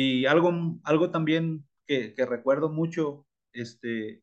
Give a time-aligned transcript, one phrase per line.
[0.00, 0.52] Y algo,
[0.84, 4.22] algo también que, recuerdo mucho, este,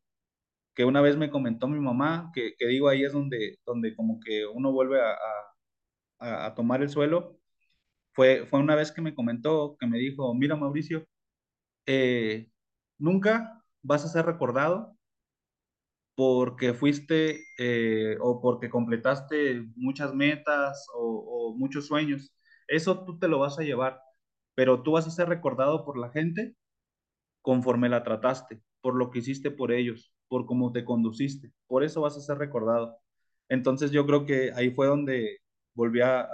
[0.74, 4.46] que una vez me comentó mi mamá, que, digo ahí es donde, donde como que
[4.46, 5.16] uno vuelve a,
[6.20, 7.38] a, a, tomar el suelo,
[8.12, 11.06] fue, fue una vez que me comentó, que me dijo, mira Mauricio,
[11.86, 12.50] eh,
[12.98, 14.96] nunca vas a ser recordado
[16.14, 22.32] porque fuiste eh, o porque completaste muchas metas o, o muchos sueños.
[22.68, 24.00] Eso tú te lo vas a llevar,
[24.56, 26.56] pero tú vas a ser recordado por la gente
[27.42, 31.52] conforme la trataste, por lo que hiciste por ellos, por cómo te conduciste.
[31.68, 32.96] Por eso vas a ser recordado.
[33.48, 35.38] Entonces yo creo que ahí fue donde
[35.74, 36.28] volví a,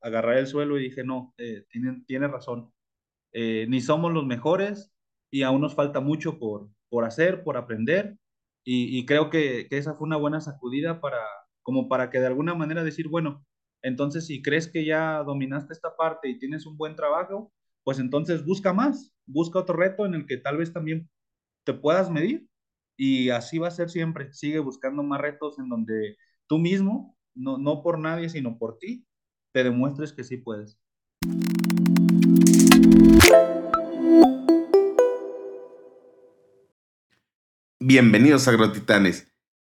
[0.00, 2.72] agarrar el suelo y dije, no, eh, tiene, tiene razón.
[3.32, 4.92] Eh, ni somos los mejores
[5.30, 8.16] y aún nos falta mucho por, por hacer, por aprender.
[8.64, 11.18] Y, y creo que, que, esa fue una buena sacudida para,
[11.62, 13.44] como para que de alguna manera decir, bueno,
[13.82, 17.52] entonces si crees que ya dominaste esta parte y tienes un buen trabajo,
[17.82, 21.08] pues entonces busca más, busca otro reto en el que tal vez también
[21.64, 22.46] te puedas medir
[22.96, 24.32] y así va a ser siempre.
[24.32, 29.06] Sigue buscando más retos en donde tú mismo, no, no por nadie, sino por ti,
[29.52, 30.78] te demuestres que sí puedes.
[37.78, 39.29] Bienvenidos a Agrotitanes.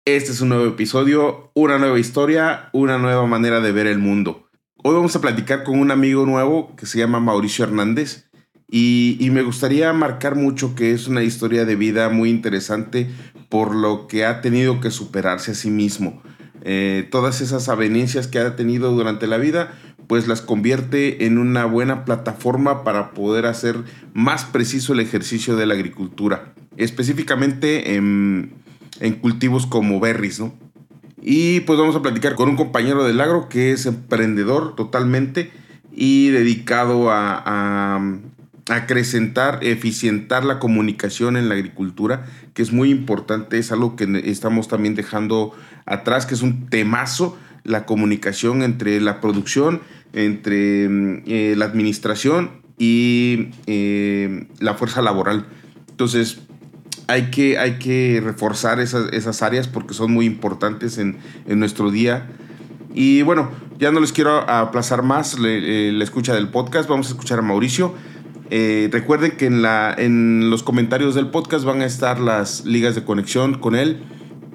[0.06, 4.50] Este es un nuevo episodio, una nueva historia, una nueva manera de ver el mundo.
[4.82, 8.28] Hoy vamos a platicar con un amigo nuevo que se llama Mauricio Hernández
[8.70, 13.08] y, me gustaría marcar mucho que es una historia de vida muy interesante
[13.48, 16.22] por lo que ha tenido que superarse a sí mismo.
[16.64, 19.72] Eh, todas esas avenencias que ha tenido durante la vida,
[20.06, 23.76] pues las convierte en una buena plataforma para poder hacer
[24.12, 28.63] más preciso el ejercicio de la agricultura, específicamente en,
[29.00, 30.54] en cultivos como berries, ¿no?
[31.20, 35.50] Y pues vamos a platicar con un compañero del agro que es emprendedor totalmente
[35.90, 38.18] y dedicado a, a,
[38.68, 44.68] acrecentar, eficientar la comunicación en la agricultura, que es muy importante, es algo que estamos
[44.68, 45.52] también dejando
[45.86, 49.80] atrás, que es un temazo, la comunicación entre la producción,
[50.12, 50.84] entre
[51.26, 55.46] eh, la administración y eh, la fuerza laboral.
[55.90, 56.40] Entonces,
[57.06, 61.90] hay que, hay que reforzar esas, esas áreas porque son muy importantes en, en, nuestro
[61.90, 62.28] día.
[62.94, 67.10] Y bueno, ya no les quiero aplazar más la, la escucha del podcast, vamos a
[67.10, 67.94] escuchar a Mauricio.
[68.50, 72.94] Eh, recuerden que en, la, en los comentarios del podcast van a estar las ligas
[72.94, 74.02] de conexión con él.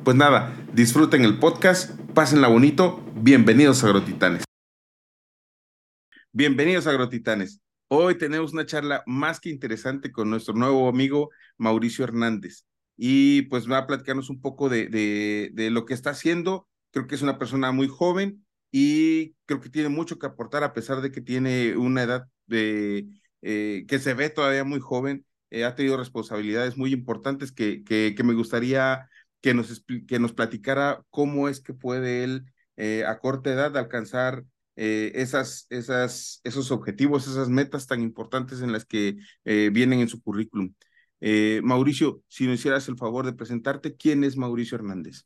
[0.04, 3.04] Pues nada, disfruten el podcast, pásenla bonito.
[3.16, 4.44] Bienvenidos a Agrotitanes.
[6.32, 7.60] Bienvenidos a Agrotitanes.
[7.92, 12.66] Hoy tenemos una charla más que interesante con nuestro nuevo amigo Mauricio Hernández.
[12.96, 16.68] Y pues va a platicarnos un poco de, de, lo que está haciendo.
[16.92, 20.74] Creo que es una persona muy joven y creo que tiene mucho que aportar a
[20.74, 23.08] pesar de que tiene una edad de,
[23.42, 25.26] eh, que se ve todavía muy joven.
[25.50, 29.10] Eh, ha tenido responsabilidades muy importantes que, que, que me gustaría
[29.42, 32.46] que nos, que nos platicara cómo es que puede él
[32.78, 34.44] eh, a corta edad alcanzar
[34.82, 40.22] eh, esas, esos objetivos, esas metas tan importantes en las que eh, vienen en su
[40.22, 40.74] currículum.
[41.20, 45.26] Eh, Mauricio, si nos hicieras el favor de presentarte, ¿quién es Mauricio Hernández?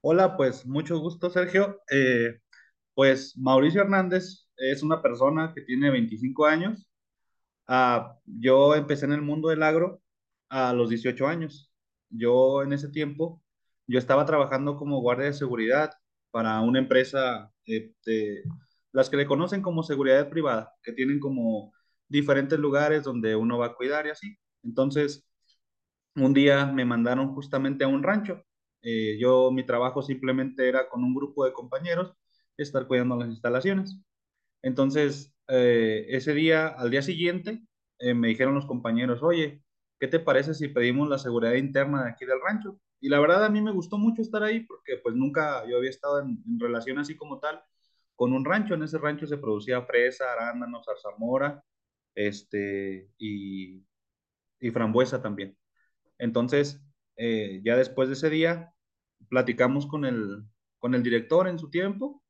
[0.00, 1.78] Hola, pues mucho gusto, Sergio.
[2.94, 6.90] Pues Mauricio Hernández es una persona que tiene 25 años.
[7.68, 10.02] Uh, yo empecé en el mundo del agro
[10.48, 11.72] a los 18 años.
[12.10, 13.40] Yo en ese tiempo,
[13.86, 15.92] yo estaba trabajando como guardia de seguridad
[16.32, 18.42] para una empresa de,
[18.92, 21.72] las que le conocen como seguridad privada, que tienen como
[22.08, 24.36] diferentes lugares donde uno va a cuidar y así.
[24.62, 25.26] Entonces,
[26.16, 28.42] un día me mandaron justamente a un rancho.
[28.82, 32.12] Eh, yo, mi trabajo simplemente era con un grupo de compañeros
[32.56, 33.98] estar cuidando las instalaciones.
[34.62, 37.62] Entonces, eh, ese día, al día siguiente,
[37.98, 39.62] eh, me dijeron los compañeros, oye,
[40.00, 42.80] ¿qué te parece si pedimos la seguridad interna de aquí del rancho?
[43.02, 45.90] Y la verdad a mí me gustó mucho estar ahí porque pues nunca yo había
[45.90, 47.60] estado en, relación así como tal
[48.14, 48.74] con un rancho.
[48.74, 51.64] En ese rancho se producía fresa, arándanos, zarzamora,
[52.14, 53.84] este, y,
[54.60, 55.58] y frambuesa también.
[56.18, 56.80] Entonces,
[57.16, 58.72] eh, ya después de ese día,
[59.28, 60.44] platicamos con el,
[60.78, 62.22] con el director en su tiempo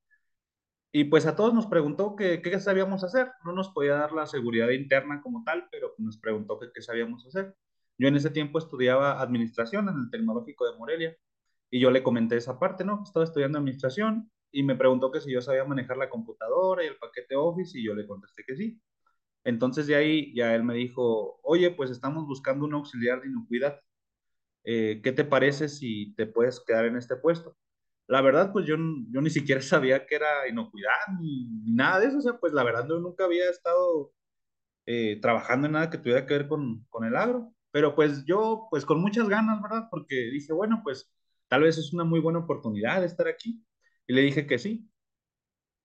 [0.90, 3.30] y pues a todos nos preguntó qué, qué sabíamos hacer.
[3.44, 7.54] No nos podía dar la seguridad interna como tal, pero nos preguntó qué sabíamos hacer.
[7.98, 11.16] Yo en ese tiempo estudiaba administración en el Tecnológico de Morelia
[11.70, 13.02] y yo le comenté esa parte, ¿no?
[13.04, 16.96] Estaba estudiando administración y me preguntó que si yo sabía manejar la computadora y el
[16.98, 18.80] paquete Office y yo le contesté que sí.
[19.44, 23.80] Entonces de ahí ya él me dijo, oye, pues estamos buscando un auxiliar de inocuidad.
[24.64, 27.56] Eh, ¿Qué te parece si te puedes quedar en este puesto?
[28.06, 28.76] La verdad, pues yo,
[29.10, 30.90] yo ni siquiera sabía que era inocuidad
[31.20, 32.18] ni, ni nada de eso.
[32.18, 34.12] O sea, pues la verdad yo nunca había estado
[34.86, 37.52] eh, trabajando en nada que tuviera que ver con, con el agro.
[37.72, 39.88] Pero pues yo, pues con muchas ganas, ¿verdad?
[39.90, 41.10] Porque dije, bueno, pues
[41.48, 43.64] tal vez es una muy buena oportunidad de estar aquí.
[44.06, 44.88] Y le dije que sí.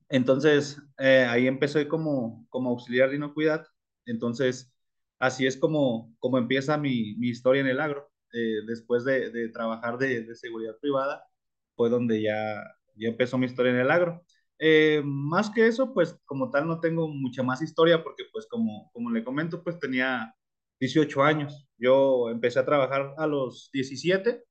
[0.10, 3.68] Entonces, eh, ahí empecé como, como auxiliar de inocuidad.
[4.06, 4.74] Entonces,
[5.20, 8.10] así es como, como empieza mi, mi historia en el agro.
[8.34, 11.24] Eh, después de, de trabajar de, de, seguridad privada,
[11.76, 12.64] fue donde ya,
[12.96, 14.24] ya empezó mi historia en el agro.
[14.60, 18.90] Eh, más que eso, pues como tal no tengo mucha más historia porque pues como,
[18.94, 20.34] como le comento, pues tenía
[20.80, 21.67] 18 años.
[21.78, 24.44] Yo empecé a trabajar a los 17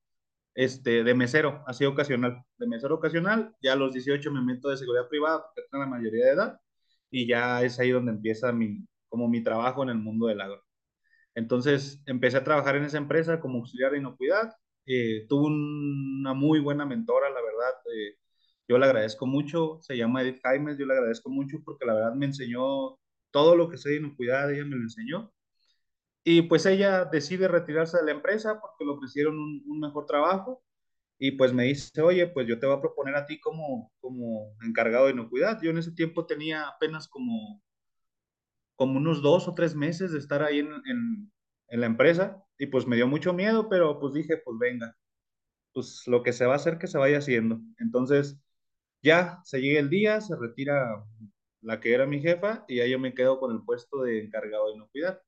[0.55, 4.77] este, de mesero, así ocasional, de mesero ocasional, ya a los 18 me meto de
[4.77, 6.59] seguridad privada porque tengo la mayoría de edad
[7.11, 10.63] y ya es ahí donde empieza mi, como mi trabajo en el mundo del agro.
[11.35, 14.53] Entonces empecé a trabajar en esa empresa como auxiliar de inocuidad,
[14.85, 18.15] eh, tuve una muy buena mentora, la verdad, eh,
[18.67, 22.13] yo le agradezco mucho, se llama Edith Jaimes, yo le agradezco mucho porque la verdad
[22.15, 22.97] me enseñó
[23.31, 25.31] todo lo que sé de inocuidad, ella me lo enseñó.
[26.29, 30.61] Y pues ella decide retirarse de la empresa porque le ofrecieron un, mejor trabajo
[31.17, 34.53] y pues me dice, oye, pues yo te voy a proponer a ti como, como
[34.61, 35.61] encargado de inocuidad.
[35.61, 37.63] Yo en ese tiempo tenía apenas como,
[38.75, 41.31] como unos dos o tres meses de estar ahí en, en,
[41.69, 44.97] en la empresa y pues me dio mucho miedo, pero pues dije, pues venga,
[45.73, 47.61] pues lo que se va a hacer que se vaya haciendo.
[47.79, 48.37] Entonces
[49.01, 51.05] ya se llega el día, se retira
[51.61, 54.67] la que era mi jefa y ahí yo me quedo con el puesto de encargado
[54.67, 55.21] de inocuidad.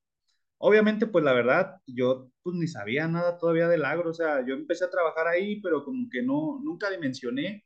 [0.62, 4.54] Obviamente, pues la verdad, yo pues ni sabía nada todavía del agro, o sea, yo
[4.54, 7.64] empecé a trabajar ahí, pero como que no, nunca dimensioné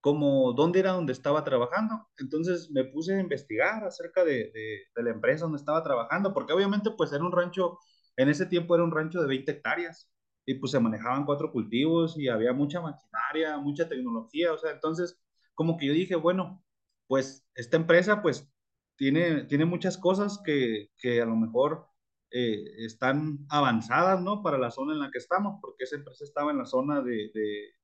[0.00, 2.08] como dónde era donde estaba trabajando.
[2.18, 6.52] Entonces me puse a investigar acerca de, de, de, la empresa donde estaba trabajando, porque
[6.52, 7.78] obviamente pues era un rancho,
[8.16, 10.10] en ese tiempo era un rancho de 20 hectáreas
[10.46, 15.20] y pues se manejaban cuatro cultivos y había mucha maquinaria, mucha tecnología, o sea, entonces
[15.54, 16.64] como que yo dije, bueno,
[17.06, 18.50] pues esta empresa pues
[18.96, 21.89] tiene, tiene muchas cosas que, que a lo mejor
[22.30, 24.42] eh, están avanzadas, ¿no?
[24.42, 27.30] Para la zona en la que estamos, porque esa empresa estaba en la zona de,
[27.34, 27.74] de,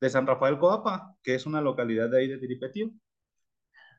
[0.00, 2.90] de San Rafael Coapa, que es una localidad de ahí de Tiripetío.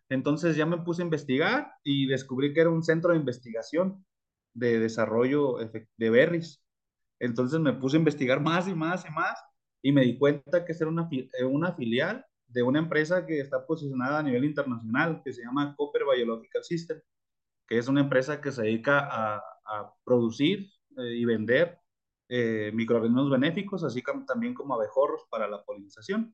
[0.09, 4.05] Entonces ya me puse a investigar y descubrí que era un centro de investigación
[4.53, 5.57] de desarrollo
[5.97, 6.63] de berries.
[7.19, 9.39] Entonces me puse a investigar más y más y más
[9.81, 11.09] y me di cuenta que era una,
[11.49, 16.03] una filial de una empresa que está posicionada a nivel internacional, que se llama Copper
[16.05, 16.99] Biological System,
[17.67, 21.79] que es una empresa que se dedica a, a producir eh, y vender
[22.29, 26.33] eh, microorganismos benéficos, así como, también como abejorros para la polinización.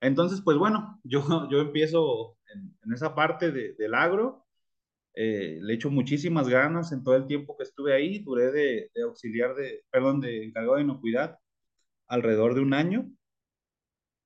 [0.00, 1.20] Entonces, pues bueno, yo,
[1.50, 4.46] yo empiezo en, esa parte de, del agro,
[5.14, 9.54] eh, le echo muchísimas ganas en todo el tiempo que estuve ahí, duré de, auxiliar
[9.56, 11.38] de, perdón, de encargado de inocuidad
[12.06, 13.10] alrededor de un año.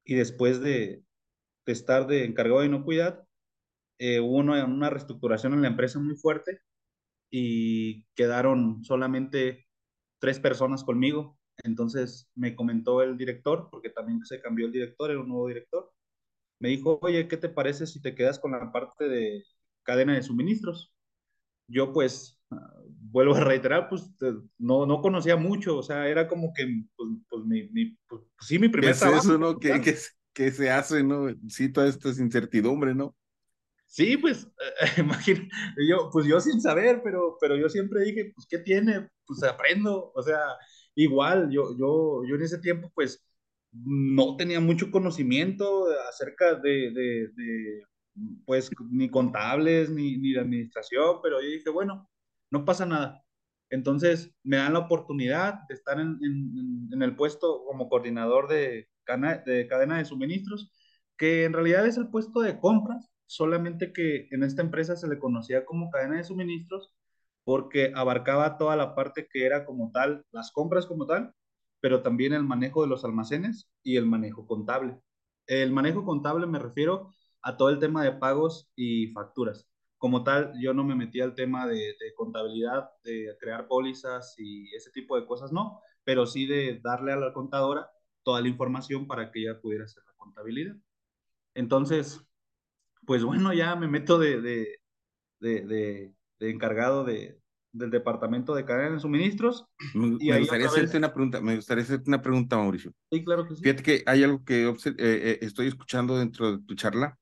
[0.05, 1.03] Y después de,
[1.67, 3.25] de estar de encargado de inocuidad,
[3.99, 6.61] eh, hubo una, una reestructuración en la empresa muy fuerte
[7.37, 9.67] y quedaron solamente
[10.21, 11.37] tres personas conmigo.
[11.65, 15.93] Entonces me comentó el director, porque también se cambió el director, era un nuevo director.
[16.61, 19.43] Me dijo, oye, ¿qué te parece si te quedas con la parte de
[19.83, 20.95] cadena de suministros?
[21.67, 22.41] Yo pues,
[23.01, 24.09] vuelvo a reiterar, pues
[24.57, 28.61] no, no conocía mucho, o sea, era como que, pues, pues, mi, mi pues, sí,
[28.61, 29.23] mi primer ¿Qué es trabajo.
[29.23, 29.59] Eso, ¿no?
[29.59, 29.97] ¿Qué, qué,
[30.33, 31.27] qué se hace, no?
[31.49, 33.17] Sí, toda esta incertidumbre, ¿no?
[33.95, 34.45] Sí, pues,
[34.99, 35.49] eh, imagínate,
[35.89, 39.09] yo, pues yo sin saber, pero, pero yo siempre dije, pues, ¿qué tiene?
[39.27, 40.41] Pues aprendo, o sea,
[40.97, 43.25] igual, yo, yo, yo en ese tiempo, pues,
[43.73, 47.83] no tenía mucho conocimiento acerca de, de, de
[48.47, 52.09] pues, ni contables, ni, ni de administración, pero yo dije, bueno,
[52.51, 53.25] no pasa nada.
[53.71, 58.89] Entonces, me dan la oportunidad de estar en, en, en el puesto como coordinador de,
[59.05, 60.71] cana de cadena de suministros,
[61.17, 65.19] que en realidad es el puesto de compras, solamente que en esta empresa se le
[65.19, 66.93] conocía como cadena de suministros
[67.45, 71.35] porque abarcaba toda la parte que era como tal, las compras como tal,
[71.81, 74.99] pero también el manejo de los almacenes y el manejo contable.
[75.47, 77.13] El manejo contable me refiero
[77.43, 79.69] a todo el tema de pagos y facturas.
[79.99, 84.75] Como tal, yo no me metí al tema de, de contabilidad, de crear pólizas y
[84.75, 87.91] ese tipo de cosas, no, pero sí de darle a la contadora
[88.23, 90.77] toda la información para que ella pudiera hacer la contabilidad.
[91.55, 92.21] Entonces,
[93.07, 94.79] pues bueno, ya me meto de, de,
[95.41, 97.39] de, encargado de,
[97.73, 99.67] del departamento de cadena de suministros.
[99.95, 102.93] Me, y me gustaría hacerte una pregunta, me gustaría hacerte una pregunta, Mauricio.
[103.11, 103.63] Sí, claro que sí.
[103.63, 107.19] Fíjate que hay algo que eh, eh, estoy escuchando dentro de tu charla,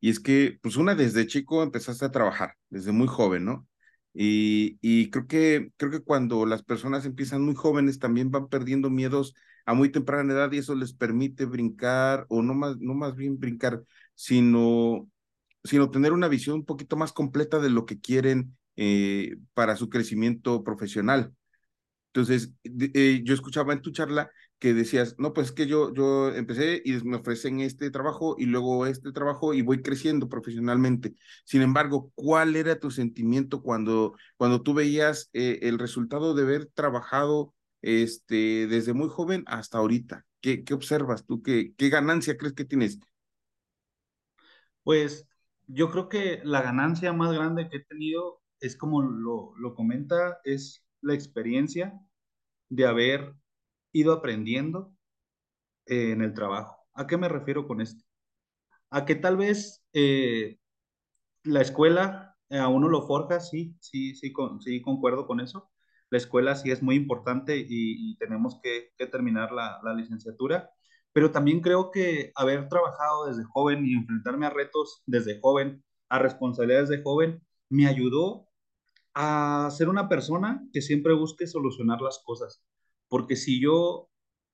[0.00, 3.66] y es que, pues una, desde chico empezaste a trabajar, desde muy joven, ¿no?
[4.12, 8.90] Y, y creo, que, creo que cuando las personas empiezan muy jóvenes también van perdiendo
[8.90, 9.34] miedos
[9.66, 13.40] a muy temprana edad y eso les permite brincar, o no más, no más bien
[13.40, 13.82] brincar,
[14.14, 15.08] sino
[15.64, 19.88] sino tener una visión un poquito más completa de lo que quieren eh, para su
[19.88, 21.34] crecimiento profesional.
[22.12, 24.30] Entonces, eh, yo escuchaba en tu charla
[24.60, 28.46] que decías, no, pues es que yo, yo empecé y me ofrecen este trabajo y
[28.46, 31.14] luego este trabajo y voy creciendo profesionalmente.
[31.44, 36.66] Sin embargo, ¿cuál era tu sentimiento cuando, cuando tú veías eh, el resultado de haber
[36.66, 37.52] trabajado
[37.82, 40.24] este, desde muy joven hasta ahorita?
[40.40, 41.42] ¿Qué, qué observas tú?
[41.42, 42.98] ¿Qué, ¿Qué ganancia crees que tienes?
[44.82, 45.26] Pues
[45.66, 50.40] yo creo que la ganancia más grande que he tenido es como lo, lo comenta,
[50.44, 52.00] es la experiencia
[52.68, 53.34] de haber
[53.92, 54.94] ido aprendiendo
[55.86, 56.78] en el trabajo.
[56.94, 58.04] ¿A qué me refiero con esto?
[58.90, 60.58] A que tal vez eh,
[61.44, 65.70] la escuela eh, a uno lo forja, sí, sí, sí, con, sí, concuerdo con eso.
[66.10, 70.70] La escuela sí es muy importante y, y tenemos que, que terminar la, la, licenciatura,
[71.14, 76.18] pero también creo que haber trabajado desde joven y enfrentarme a retos desde joven, a
[76.18, 77.40] responsabilidades de joven,
[77.70, 78.48] me ayudó
[79.14, 82.64] a ser una persona que siempre busque solucionar las cosas.
[83.08, 84.08] Porque si yo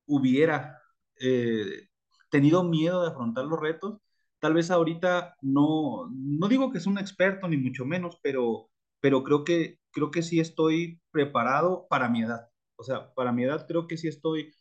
[0.06, 0.78] hubiera
[1.18, 1.88] eh,
[2.30, 3.98] tenido miedo de afrontar los retos,
[4.38, 8.68] tal vez ahorita no, no digo que sea un experto ni mucho menos, pero,
[9.00, 12.50] pero creo, que, creo que sí estoy preparado para mi edad.
[12.76, 14.52] O sea, para mi edad creo que sí estoy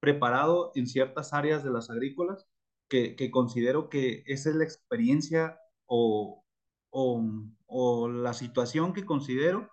[0.00, 2.46] preparado en ciertas áreas de las agrícolas
[2.88, 6.44] que, que considero que esa es la experiencia o,
[6.90, 7.22] o,
[7.66, 9.70] o la situación que considero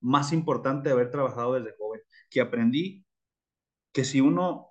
[0.00, 3.06] más importante de haber trabajado desde joven, que aprendí
[3.92, 4.70] que si uno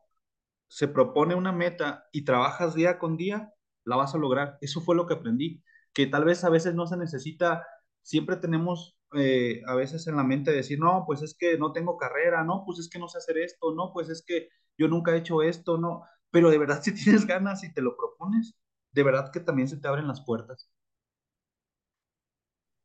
[0.67, 3.53] se propone una meta y trabajas día con día,
[3.85, 4.57] la vas a lograr.
[4.61, 5.63] Eso fue lo que aprendí,
[5.93, 7.65] que tal vez a veces no se necesita,
[8.01, 11.97] siempre tenemos eh, a veces en la mente decir, no, pues es que no tengo
[11.97, 15.13] carrera, no, pues es que no sé hacer esto, no, pues es que yo nunca
[15.13, 18.55] he hecho esto, no, pero de verdad si tienes ganas y te lo propones,
[18.91, 20.69] de verdad que también se te abren las puertas.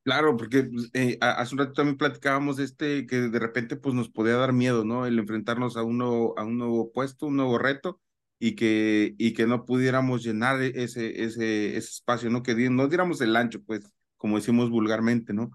[0.04, 4.09] Claro, porque pues, eh, hace un rato también platicábamos este que de repente pues nos
[4.09, 5.04] podía dar miedo, ¿no?
[5.07, 8.00] El enfrentarnos a un nuevo, a un nuevo puesto, un nuevo reto
[8.38, 12.42] y que, y que no pudiéramos llenar e, ese, ese, ese espacio, ¿no?
[12.42, 13.83] Que no diéramos el ancho, pues,
[14.16, 15.50] como decimos vulgarmente, ¿no?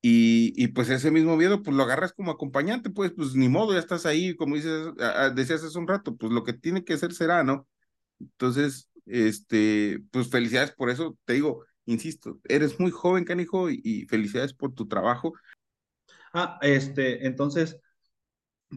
[0.00, 3.72] Y, y pues ese mismo miedo, pues lo agarras como acompañante, pues, pues ni modo,
[3.72, 4.92] ya estás ahí, como dices,
[5.34, 7.66] decías hace un rato, pues lo que tiene que ser será, ¿no?
[8.20, 14.06] Entonces, este, pues felicidades por eso, te digo, insisto, eres muy joven, canijo, y, y
[14.06, 15.32] felicidades por tu trabajo.
[16.32, 17.80] Ah, este, entonces,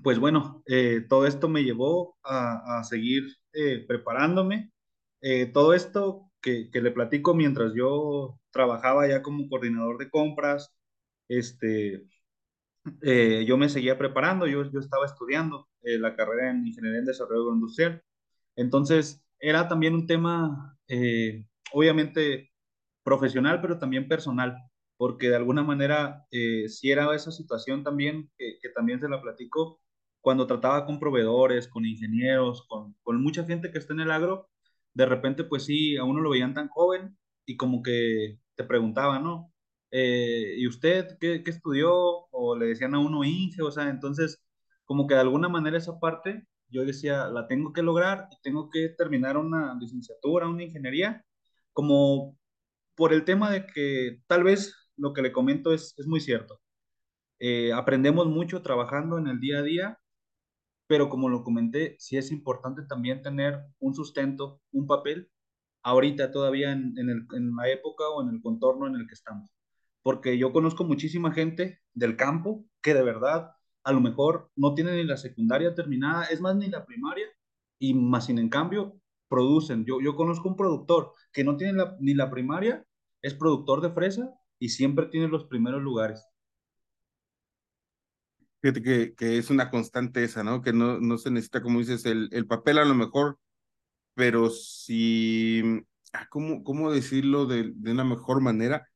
[0.04, 3.24] pues bueno, eh, todo esto me llevó a, a seguir
[3.54, 4.72] eh, preparándome.
[5.22, 10.74] Eh, todo esto que, que, le platico mientras yo trabajaba ya como coordinador de compras,
[11.32, 12.04] este,
[13.04, 17.06] eh, yo me seguía preparando, yo, yo estaba estudiando eh, la carrera en Ingeniería en
[17.06, 18.04] Desarrollo Industrial.
[18.56, 22.52] Entonces, era también un tema, eh, obviamente,
[23.04, 24.58] profesional, pero también personal,
[24.98, 26.26] porque de alguna manera,
[26.68, 29.82] si era esa situación también, que, que, también se la platico,
[30.22, 34.50] cuando trataba con proveedores, con ingenieros, con, con mucha gente que está en el agro,
[34.94, 39.24] de repente, pues sí, a uno lo veían tan joven y como que te preguntaban,
[39.24, 39.51] ¿no?
[39.92, 41.92] Eh, ¿Y usted qué, qué, estudió?
[42.32, 44.42] O le decían a uno Inge, o sea, entonces,
[44.86, 48.90] como que de alguna manera esa parte, yo decía, la tengo que lograr tengo que
[48.90, 51.26] terminar una licenciatura, una ingeniería,
[51.74, 52.38] como
[52.96, 56.62] por el tema de que tal vez lo que le comento es, es muy cierto.
[57.40, 60.00] Eh, aprendemos mucho trabajando en el día a día,
[60.88, 65.30] pero como lo comenté, sí es importante también tener un sustento, un papel,
[65.84, 69.14] ahorita todavía en, en, el, en la época o en el contorno en el que
[69.16, 69.50] estamos.
[70.04, 73.52] Porque yo conozco muchísima gente del campo que de verdad
[73.84, 77.26] a lo mejor no tiene ni la secundaria terminada, es más, ni la primaria,
[77.80, 79.86] y más sin en cambio producen.
[79.86, 82.86] Yo, yo conozco un productor que no tiene la, ni la primaria,
[83.22, 86.26] es productor de fresa y siempre tiene los primeros lugares.
[88.62, 90.62] Fíjate que, que es una constante esa, ¿no?
[90.62, 93.40] Que no, no se necesita, como dices, el, el papel a lo mejor,
[94.14, 95.64] pero si,
[96.14, 98.88] ah, ¿cómo, cómo decirlo de, de una mejor manera?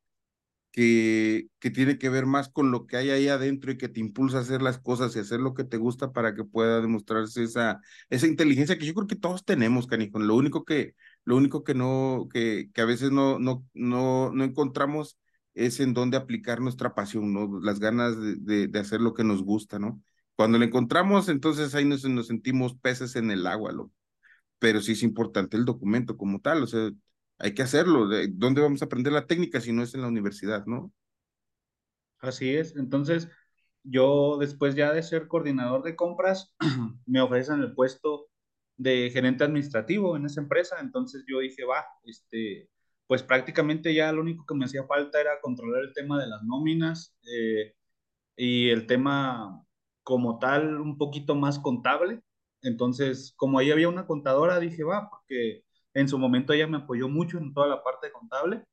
[0.76, 4.02] Que, que, tiene que ver más con lo que hay ahí adentro y que te
[4.02, 7.44] impulsa a hacer las cosas y hacer lo que te gusta para que pueda demostrarse
[7.44, 7.80] esa,
[8.10, 10.20] esa inteligencia que yo creo que todos tenemos, canijo.
[10.20, 14.44] Lo único que, lo único que no, que, que a veces no, no, no, no
[14.44, 15.18] encontramos
[15.54, 17.60] es en dónde aplicar nuestra pasión, ¿no?
[17.62, 20.02] Las ganas de, de, de, hacer lo que nos gusta, ¿no?
[20.36, 23.92] Cuando lo encontramos, entonces ahí nos, nos sentimos peces en el agua, ¿no?
[24.60, 26.92] Pero sí es importante el documento como tal, o sea,
[27.38, 28.08] hay que hacerlo.
[28.08, 30.94] ¿De ¿Dónde vamos a aprender la técnica si no es en la universidad, no?
[32.20, 32.76] Así es.
[32.76, 33.30] Entonces,
[33.84, 36.56] yo después ya de ser coordinador de compras,
[37.06, 38.30] me ofrecen el puesto
[38.78, 40.78] de gerente administrativo en esa empresa.
[40.80, 42.70] Entonces yo dije, va, este,
[43.08, 46.44] pues prácticamente ya lo único que me hacía falta era controlar el tema de las
[46.44, 47.76] nóminas eh,
[48.38, 49.66] y el tema
[50.04, 52.22] como tal un poquito más contable.
[52.62, 55.65] Entonces, como ahí había una contadora, dije, va, porque
[55.96, 58.64] en su momento ella me apoyó mucho en toda la parte contable.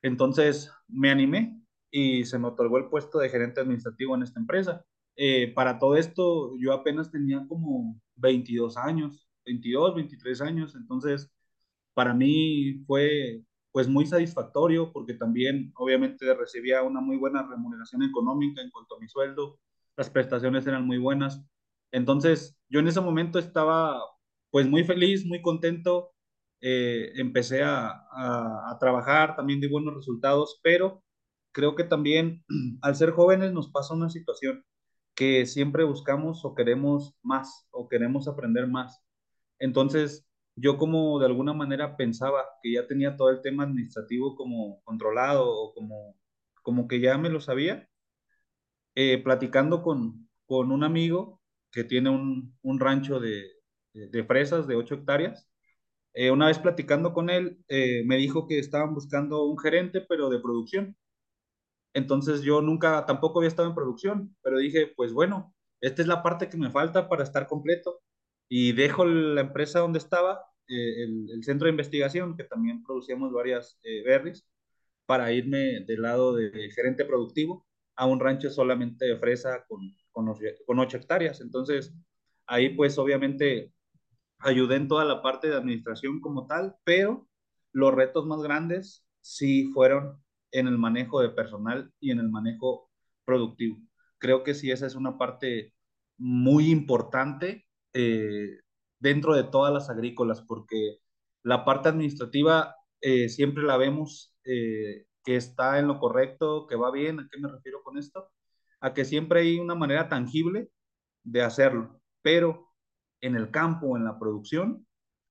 [0.00, 1.60] Entonces, me animé
[1.90, 4.84] y se me otorgó el puesto de gerente administrativo en esta empresa.
[5.16, 11.30] Eh, para todo esto, yo apenas tenía como 22 años, 22, 23 años, entonces
[11.94, 18.62] para mí fue pues muy satisfactorio porque también obviamente recibía una muy buena remuneración económica
[18.62, 19.58] en cuanto a mi sueldo,
[19.96, 21.42] las prestaciones eran muy buenas.
[21.92, 24.00] Entonces yo en ese momento estaba
[24.50, 26.12] pues muy feliz, muy contento,
[26.68, 31.04] eh, empecé a, a, a trabajar, también di buenos resultados, pero
[31.52, 32.44] creo que también
[32.82, 34.64] al ser jóvenes nos pasa una situación
[35.14, 39.00] que siempre buscamos o queremos más o queremos aprender más.
[39.60, 44.82] Entonces, yo como de alguna manera pensaba que ya tenía todo el tema administrativo como
[44.84, 46.16] controlado o como,
[46.62, 47.88] como que ya me lo sabía,
[48.94, 53.44] eh, platicando con, con un amigo que tiene un, un rancho de,
[53.92, 55.48] de, fresas de 8 hectáreas,
[56.16, 60.30] eh, una vez platicando con él, eh, me dijo que estaban buscando un gerente, pero
[60.30, 60.96] de producción.
[61.94, 66.22] Entonces yo nunca, tampoco había estado en producción, pero dije, pues bueno, esta es la
[66.22, 68.00] parte que me falta para estar completo.
[68.48, 73.78] Y dejo la empresa donde estaba eh, el, centro de investigación, que también producíamos varias
[74.04, 74.46] berries,
[75.06, 79.80] para irme del lado de gerente productivo a un rancho solamente de fresa con,
[80.12, 80.34] con,
[80.66, 81.40] con 8 hectáreas.
[81.42, 81.94] Entonces,
[82.46, 83.72] ahí pues obviamente
[84.38, 87.26] ayudé en toda la parte de administración como tal, pero
[87.72, 92.90] los retos más grandes sí fueron en el manejo de personal y en el manejo
[93.24, 93.78] productivo.
[94.18, 95.74] Creo que sí, esa es una parte
[96.18, 98.60] muy importante eh,
[98.98, 100.98] dentro de todas las agrícolas, porque
[101.42, 106.90] la parte administrativa eh, siempre la vemos eh, que está en lo correcto, que va
[106.90, 107.20] bien.
[107.20, 108.30] ¿A qué me refiero con esto?
[108.80, 110.70] A que siempre hay una manera tangible
[111.24, 112.65] de hacerlo, pero
[113.20, 114.86] en el campo, en la producción,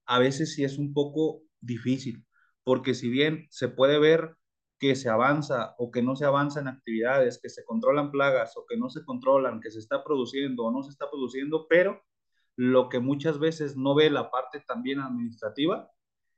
[0.05, 2.25] a veces sí es un poco difícil,
[2.63, 4.35] porque si bien se puede ver
[4.79, 8.65] que se avanza o que no se avanza en actividades, que se controlan plagas o
[8.67, 12.01] que no se controlan, que se está produciendo o no se está produciendo, pero
[12.57, 15.89] lo que muchas veces no ve la parte también administrativa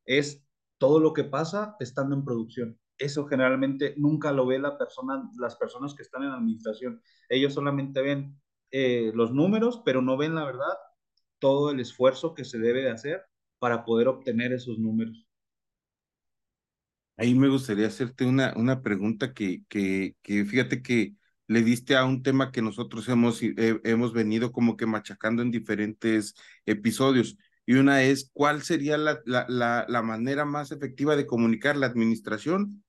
[0.06, 2.80] es todo lo que pasa estando en producción.
[2.98, 7.02] Eso generalmente nunca lo ve la persona, las personas que están en administración.
[7.30, 8.40] Ellos solamente ven
[8.72, 10.74] eh, los números, pero no ven la verdad
[11.40, 13.24] todo el esfuerzo que se debe de hacer
[13.60, 15.26] para poder obtener esos números.
[17.18, 21.16] Ahí me gustaría hacerte una, una pregunta que, que, que fíjate que
[21.48, 25.52] le diste a un tema que nosotros hemos, eh, hemos venido como que machacando en
[25.52, 27.38] diferentes episodios.
[27.66, 32.84] Y una es, ¿cuál sería la, la, la, manera más efectiva de comunicar la administración?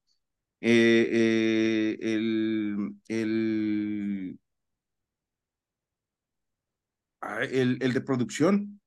[0.61, 4.39] Eh, eh, el, el,
[7.41, 8.81] el, el, de producción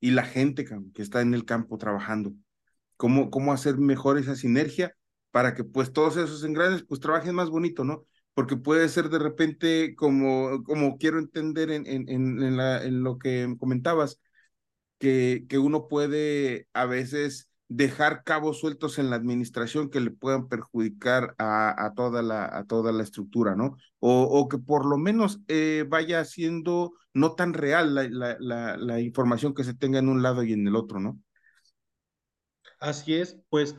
[0.00, 2.32] y la gente que está en el campo trabajando.
[2.96, 4.94] ¿Cómo, cómo hacer mejor esa sinergia
[5.30, 8.06] para que pues todos esos engranes pues trabajen más bonito, ¿no?
[8.34, 13.18] porque puede ser de repente como, como quiero entender en, en, en, la, en lo
[13.18, 14.18] que comentabas,
[14.98, 20.48] que, que uno puede a veces dejar cabos sueltos en la administración que le puedan
[20.48, 23.76] perjudicar a, toda, la, a toda la estructura, ¿no?
[24.00, 28.76] O, o que por lo menos eh, vaya siendo no tan real la, la, la,
[28.76, 31.20] la, información que se tenga en un lado y en el otro, ¿no?
[32.80, 33.76] Así es, pues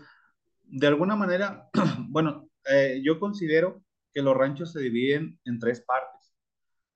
[0.63, 1.69] de alguna manera,
[2.07, 6.33] bueno, eh, yo considero que los ranchos se dividen en tres partes,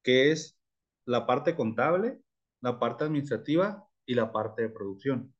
[0.01, 0.57] que es
[1.03, 2.21] la parte contable,
[2.61, 5.33] la parte administrativa y la parte de producción.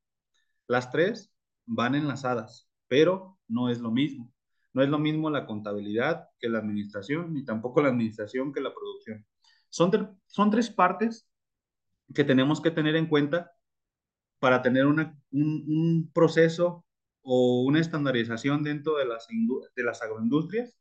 [0.68, 1.32] Las tres
[1.66, 4.32] van enlazadas, pero no es lo mismo.
[4.74, 8.74] No es lo mismo la contabilidad que la administración, ni tampoco la administración que la
[8.74, 9.26] producción.
[9.70, 11.30] Son, son tres partes
[12.14, 13.52] que tenemos que tener en cuenta
[14.40, 16.86] para tener una, un, un, proceso
[17.22, 19.28] o una estandarización dentro de las,
[19.76, 20.78] de las agroindustrias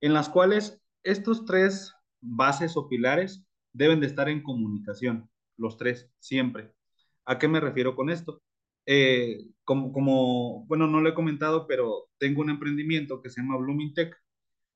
[0.00, 6.10] en las cuales estos tres bases o pilares deben de estar en comunicación, los tres,
[6.18, 6.72] siempre.
[7.24, 8.42] ¿A qué me refiero con esto?
[8.86, 13.58] Eh, como, como, bueno, no lo he comentado, pero tengo un emprendimiento que se llama
[13.58, 14.16] Blooming Tech,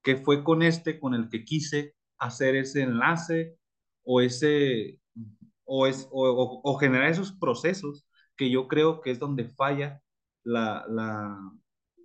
[0.03, 3.59] que fue con este con el que quise hacer ese enlace
[4.05, 5.01] o ese,
[5.65, 10.03] o, es, o, o generar esos procesos que yo creo que es donde falla
[10.45, 11.39] la, la,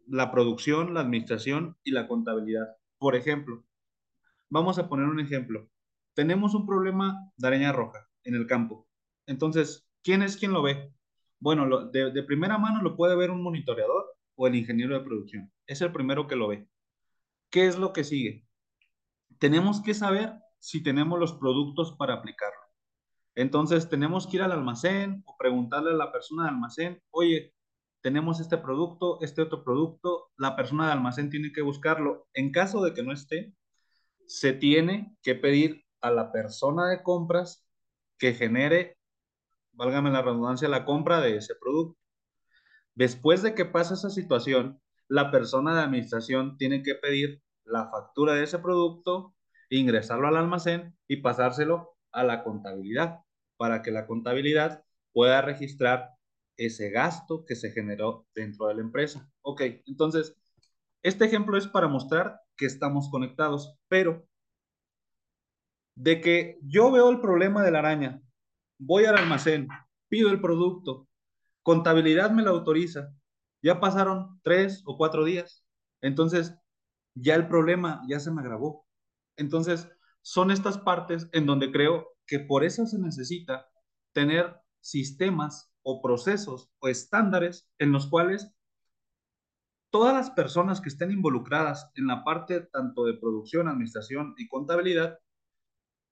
[0.08, 2.68] la producción, la administración y la contabilidad.
[2.98, 3.64] Por ejemplo,
[4.50, 5.70] vamos a poner un ejemplo.
[6.14, 8.88] Tenemos un problema de araña roja en el campo.
[9.26, 10.94] Entonces, ¿quién es quien lo ve?
[11.40, 15.52] Bueno, de, de, primera mano lo puede ver un monitoreador o el ingeniero de producción.
[15.68, 16.68] Es el primero que lo ve.
[17.50, 18.46] ¿Qué es lo que sigue?
[19.40, 22.60] Tenemos que saber si tenemos los productos para aplicarlo.
[23.36, 27.54] Entonces, tenemos que ir al almacén o preguntarle a la persona del almacén, oye,
[28.02, 32.28] tenemos este producto, este otro producto, la persona del almacén tiene que buscarlo.
[32.34, 33.54] En caso de que no esté,
[34.28, 37.66] se tiene que pedir a la persona de compras
[38.18, 38.99] que genere,
[39.80, 41.98] válgame la redundancia, la compra de ese producto.
[42.96, 48.34] Después de que pasa esa situación, la persona de administración tiene que pedir la factura
[48.34, 49.34] de ese producto,
[49.70, 53.22] ingresarlo al almacén y pasárselo a la contabilidad
[53.56, 56.10] para que la contabilidad pueda registrar
[56.58, 59.32] ese gasto que se generó dentro de la empresa.
[59.42, 60.36] Ok, entonces,
[61.04, 64.28] este ejemplo es para mostrar que estamos conectados, pero
[65.96, 68.22] de que yo veo el problema de la araña,
[68.80, 69.68] voy al almacén,
[70.08, 71.08] pido el producto,
[71.62, 73.14] contabilidad me lo autoriza,
[73.62, 75.64] ya pasaron tres o cuatro días,
[76.02, 76.56] entonces
[77.14, 78.88] ya el problema ya se me agravó.
[79.36, 79.88] Entonces,
[80.22, 83.68] son estas partes en donde creo que por eso se necesita
[84.14, 88.52] tener sistemas o procesos o estándares en los cuales
[89.92, 95.20] todas las personas que estén involucradas en la parte tanto de producción, administración y contabilidad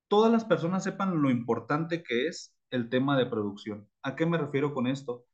[0.08, 3.88] todas las personas sepan lo importante que es el tema de producción.
[4.02, 5.26] ¿A qué me refiero con esto?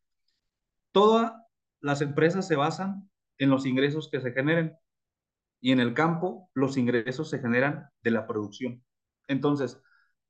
[0.91, 1.33] Todas
[1.79, 4.77] las empresas se basan en los ingresos que se generen
[5.59, 8.83] y en el campo los ingresos se generan de la producción.
[9.27, 9.81] Entonces,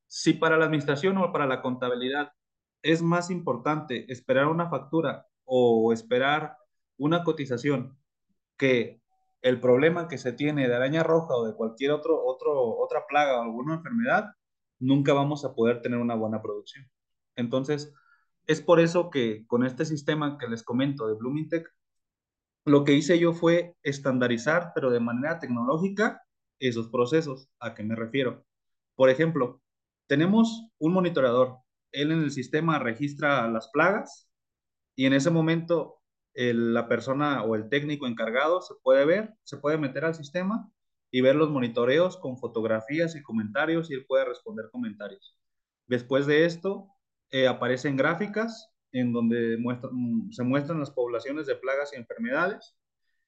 [0.08, 2.32] si para la administración o para la contabilidad
[2.82, 6.58] es más importante esperar una factura o esperar
[6.98, 7.98] una cotización
[8.58, 9.02] que
[9.42, 13.40] el problema que se tiene de araña roja o de cualquier otro, otro, otra plaga
[13.40, 14.32] o alguna enfermedad,
[14.84, 16.90] nunca vamos a poder tener una buena producción.
[17.36, 17.94] Entonces,
[18.48, 21.68] es por eso que con este sistema que les comento de Blooming Tech,
[22.66, 26.22] lo que hice yo fue estandarizar, pero de manera tecnológica,
[26.60, 27.50] esos procesos.
[27.60, 28.46] ¿A qué me refiero?
[28.96, 29.62] Por ejemplo,
[30.08, 31.58] tenemos un monitorador.
[31.92, 34.30] Él en el sistema registra las plagas
[34.96, 36.00] y en ese momento
[36.36, 40.70] la persona o el técnico encargado se puede ver, se puede meter al sistema
[41.14, 45.38] y ver los monitoreos con fotografías y comentarios y él puede responder comentarios.
[45.86, 46.88] Después de esto,
[47.30, 52.76] eh, aparecen gráficas en donde mm, se muestran las poblaciones de plagas y enfermedades.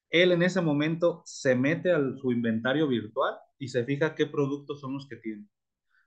[0.09, 4.81] Él en ese momento se mete a su inventario virtual y se fija qué productos
[4.81, 5.45] son los que tiene.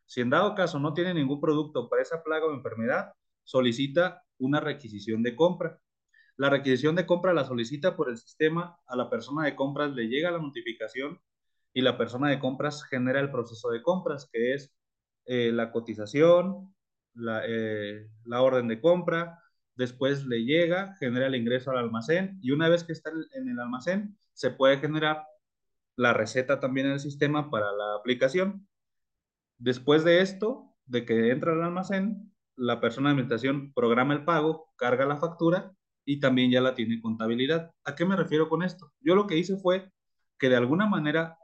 [0.04, 3.12] Si en dado caso no tiene ningún producto para esa plaga o enfermedad,
[3.44, 5.80] solicita una requisición de compra
[6.38, 10.06] la requisición de compra la solicita por el sistema, a la persona de compras le
[10.06, 11.20] llega la notificación
[11.72, 14.72] y la persona de compras genera el proceso de compras, que es
[15.26, 16.74] eh, la cotización,
[17.14, 19.42] la, eh, la, orden de compra,
[19.74, 23.60] después le llega, genera el ingreso al almacén y una vez que está en el
[23.60, 25.24] almacén, se puede generar
[25.96, 28.66] la receta también en el sistema para la aplicación.
[29.58, 34.68] Después de esto, de que entra al almacén, la persona de administración programa el pago,
[34.76, 35.72] carga la factura
[36.04, 37.72] y también ya la tiene contabilidad.
[37.84, 38.92] ¿A qué me refiero con esto?
[39.00, 39.92] Yo lo que hice fue
[40.38, 41.36] que de alguna manera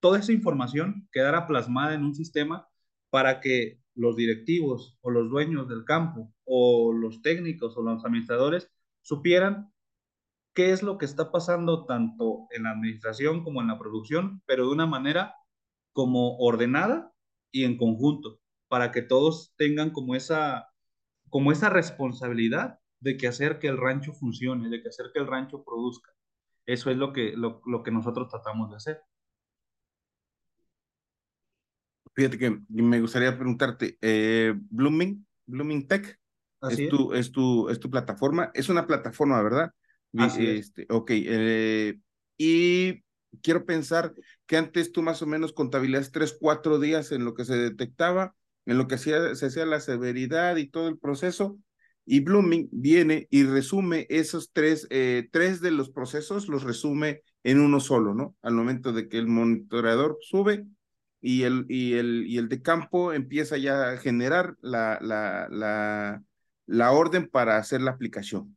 [0.00, 2.68] toda esa información quedara plasmada en un sistema
[3.10, 8.70] para que los directivos o los dueños del campo o los técnicos o los administradores
[9.02, 9.72] supieran
[10.54, 14.66] qué es lo que está pasando tanto en la administración como en la producción, pero
[14.66, 15.34] de una manera
[15.92, 17.12] como ordenada
[17.50, 20.68] y en conjunto, para que todos tengan como esa,
[21.30, 25.26] como esa responsabilidad de que hacer que el rancho funcione, de que hacer que el
[25.26, 26.12] rancho produzca.
[26.66, 29.00] Eso es lo que, lo, que nosotros tratamos de hacer.
[32.18, 36.18] Fíjate que me gustaría preguntarte, eh, Blooming, Blooming Tech,
[36.68, 39.70] es, Tu, es, tu, es tu plataforma, es una plataforma, ¿verdad?
[40.36, 41.96] este, Ok, eh,
[42.36, 43.04] y
[43.40, 44.14] quiero pensar
[44.46, 48.34] que antes tú más o menos contabilizas tres, cuatro días en lo que se detectaba,
[48.66, 51.56] en lo que hacía, se hacía la severidad y todo el proceso,
[52.04, 57.60] y Blooming viene y resume esos tres, eh, tres de los procesos, los resume en
[57.60, 58.34] uno solo, ¿no?
[58.42, 60.66] Al momento de que el monitoreador sube
[61.20, 66.22] y el, y el, y el de campo empieza ya a generar la, la, la,
[66.66, 68.56] la orden para hacer la aplicación.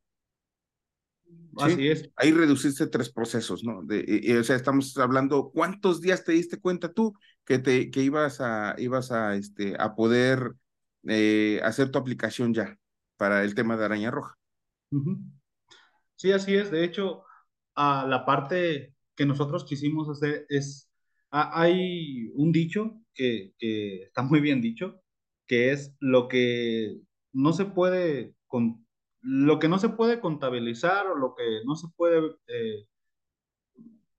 [1.58, 2.10] Así es.
[2.16, 3.84] Ahí reduciste tres procesos, ¿no?
[3.84, 7.14] De, o sea, estamos hablando, ¿cuántos días te diste cuenta tú
[7.46, 10.54] que, te, que ibas, a, ibas a, este, a poder
[11.04, 12.78] eh, hacer tu aplicación ya?
[13.22, 14.36] para el tema de araña roja.
[16.16, 16.72] Sí, así es.
[16.72, 17.24] De hecho,
[17.76, 20.90] a la parte que nosotros quisimos hacer es,
[21.32, 25.02] hay un dicho que, está muy bien dicho,
[25.48, 27.00] que es lo que
[27.34, 28.86] no se puede, con,
[29.22, 32.86] lo que no se puede contabilizar o lo que no se puede eh,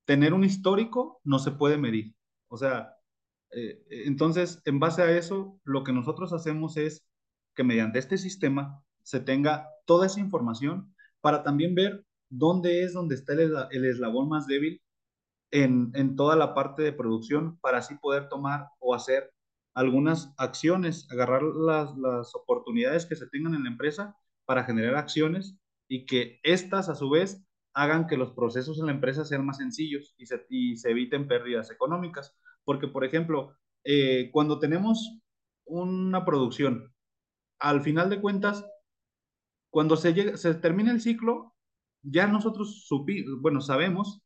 [0.05, 2.15] tener un histórico, no se puede medir.
[2.49, 2.95] O sea,
[3.53, 7.07] eh, entonces, en base a eso, lo que nosotros hacemos es
[7.55, 13.15] que mediante este sistema se tenga toda esa información para también ver dónde es donde
[13.17, 14.81] está el, el eslabón más débil
[15.53, 19.33] en, en, toda la parte de producción para así poder tomar o hacer
[19.75, 25.57] algunas acciones, agarrar las, las oportunidades que se tengan en la empresa para generar acciones
[25.89, 29.59] y que estas a su vez hagan que los procesos en la empresa sean más
[29.59, 32.37] sencillos y se, y se eviten pérdidas económicas.
[32.65, 35.19] Porque, por ejemplo, eh, cuando tenemos
[35.65, 36.93] una producción,
[37.59, 38.65] al final de cuentas,
[39.71, 41.55] cuando se, llega, se termina el ciclo,
[42.03, 44.23] ya nosotros supi, bueno, sabemos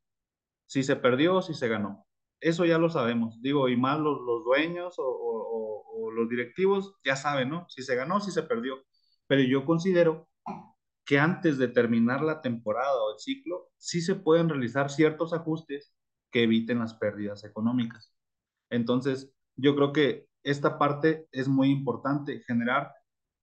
[0.67, 2.07] si se perdió o si se ganó.
[2.41, 3.41] Eso ya lo sabemos.
[3.41, 7.67] Digo, y más los, los dueños o, o, los directivos ya saben, ¿no?
[7.69, 8.77] Si se ganó, si se perdió.
[9.27, 10.29] Pero yo considero
[11.05, 15.95] que antes de terminar la temporada o el ciclo, sí se pueden realizar ciertos ajustes
[16.31, 18.13] que eviten las pérdidas económicas.
[18.71, 22.93] Entonces, yo creo que esta parte es muy importante, generar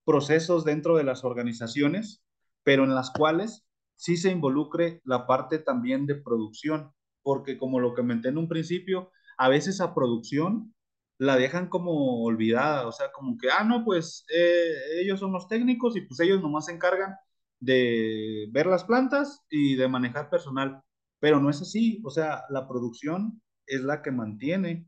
[0.05, 2.23] procesos dentro de las organizaciones,
[2.63, 6.91] pero en las cuales sí se involucre la parte también de producción,
[7.23, 10.73] porque como lo comenté en un principio, a veces a producción
[11.17, 15.47] la dejan como olvidada, o sea, como que, ah, no, pues eh, ellos son los
[15.47, 17.15] técnicos y pues ellos nomás se encargan
[17.59, 20.81] de ver las plantas y de manejar personal,
[21.19, 24.87] pero no es así, o sea, la producción es la que mantiene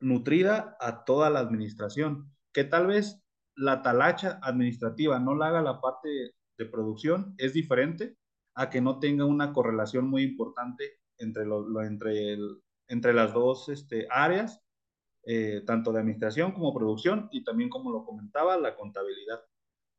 [0.00, 3.22] nutrida a toda la administración, que tal vez
[3.54, 6.08] la talacha administrativa no la haga la parte
[6.58, 8.16] de producción, es diferente
[8.54, 11.44] a que no tenga una correlación muy importante entre,
[11.86, 12.38] entre,
[12.88, 14.60] entre las dos este, áreas,
[15.24, 19.40] eh, tanto de administración como producción y también, como lo comentaba, la contabilidad.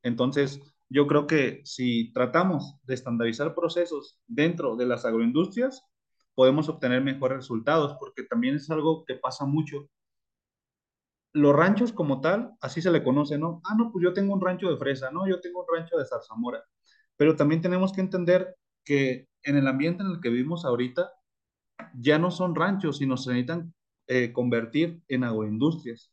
[0.01, 5.83] Entonces, yo creo que si tratamos de estandarizar procesos dentro de las agroindustrias,
[6.33, 9.87] podemos obtener mejores resultados, porque también es algo que pasa mucho.
[11.33, 13.61] Los ranchos como tal, así se le conoce, ¿no?
[13.65, 15.27] Ah, no, pues yo tengo un rancho de fresa, ¿no?
[15.27, 16.63] Yo tengo un rancho de zarzamora.
[17.17, 21.11] Pero también tenemos que entender que en el ambiente en el que vivimos ahorita,
[21.93, 23.73] ya no son ranchos, sino se necesitan
[24.07, 26.11] eh, convertir en agroindustrias.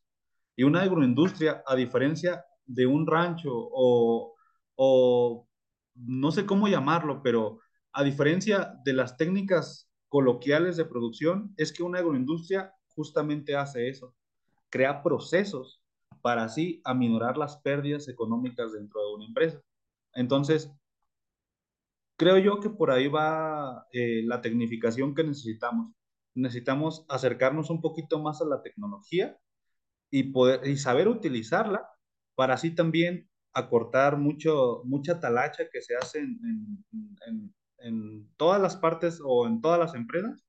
[0.56, 4.34] Y una agroindustria, a diferencia de un rancho o,
[4.76, 5.48] o
[5.94, 7.60] no sé cómo llamarlo, pero
[7.92, 14.14] a diferencia de las técnicas coloquiales de producción, es que una agroindustria justamente hace eso,
[14.70, 15.82] crea procesos
[16.22, 19.60] para así aminorar las pérdidas económicas dentro de una empresa.
[20.14, 20.70] Entonces,
[22.16, 25.92] creo yo que por ahí va eh, la tecnificación que necesitamos.
[26.34, 29.38] Necesitamos acercarnos un poquito más a la tecnología
[30.10, 31.88] y, poder, y saber utilizarla
[32.34, 36.38] para así también acortar mucho, mucha talacha que se hace en,
[36.92, 40.44] en, en, en, todas las partes o en todas las empresas,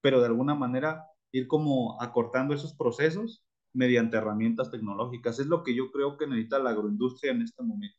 [0.00, 5.38] pero de alguna manera ir como acortando esos procesos mediante herramientas tecnológicas.
[5.38, 7.96] Es lo que yo creo que necesita la agroindustria en este momento.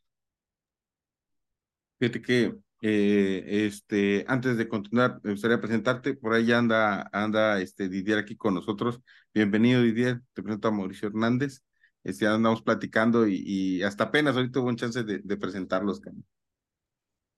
[1.98, 6.14] Fíjate que eh, este, antes de continuar, me gustaría presentarte.
[6.14, 9.00] Por ahí anda, anda este Didier aquí con nosotros.
[9.34, 10.22] Bienvenido, Didier.
[10.32, 11.62] Te presento a Mauricio Hernández.
[12.02, 16.00] Este, andamos platicando y, hasta apenas ahorita hubo un chance de, presentarlos.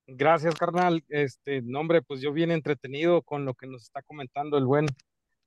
[0.06, 1.04] Gracias, carnal.
[1.08, 4.86] Este, nombre, pues yo bien entretenido con lo que nos está comentando el buen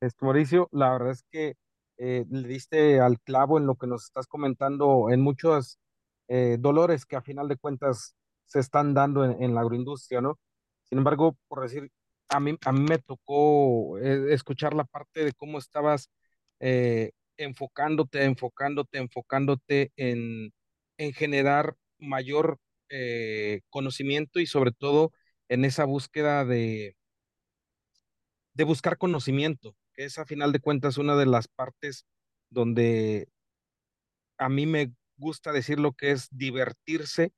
[0.01, 0.67] este, Mauricio.
[0.73, 1.55] La verdad es que
[1.97, 5.79] eh, le diste al clavo en lo que nos estás comentando en muchos
[6.27, 10.39] eh, dolores que a final de cuentas se están dando en, en, la agroindustria, ¿no?
[10.83, 11.89] Sin embargo, por decir,
[12.29, 16.09] a mí, a mí me tocó eh, escuchar la parte de cómo estabas
[16.59, 20.53] eh, enfocándote, enfocándote, enfocándote en,
[20.97, 25.11] en generar mayor eh, conocimiento y sobre todo
[25.49, 26.95] en esa búsqueda de,
[28.53, 32.05] de buscar conocimiento, que es a final de cuentas una de las partes
[32.49, 33.27] donde
[34.37, 37.31] a mí me gusta decir lo que es divertirse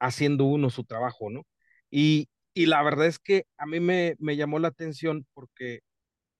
[0.00, 1.44] haciendo uno su trabajo, ¿no?
[1.90, 5.80] Y, y la verdad es que a mí me, me llamó la atención porque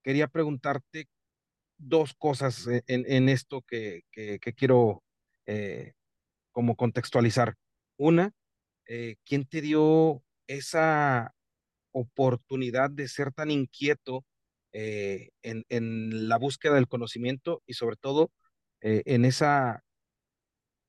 [0.03, 1.07] quería preguntarte
[1.77, 5.03] dos cosas en, en esto que, que, quiero
[5.45, 5.93] eh,
[6.51, 7.55] como contextualizar.
[7.97, 8.31] Una,
[8.87, 11.33] eh, ¿quién te dio esa
[11.91, 14.25] oportunidad de ser tan inquieto
[14.73, 18.31] eh, en, en, la búsqueda del conocimiento y sobre todo
[18.81, 19.83] en, esa,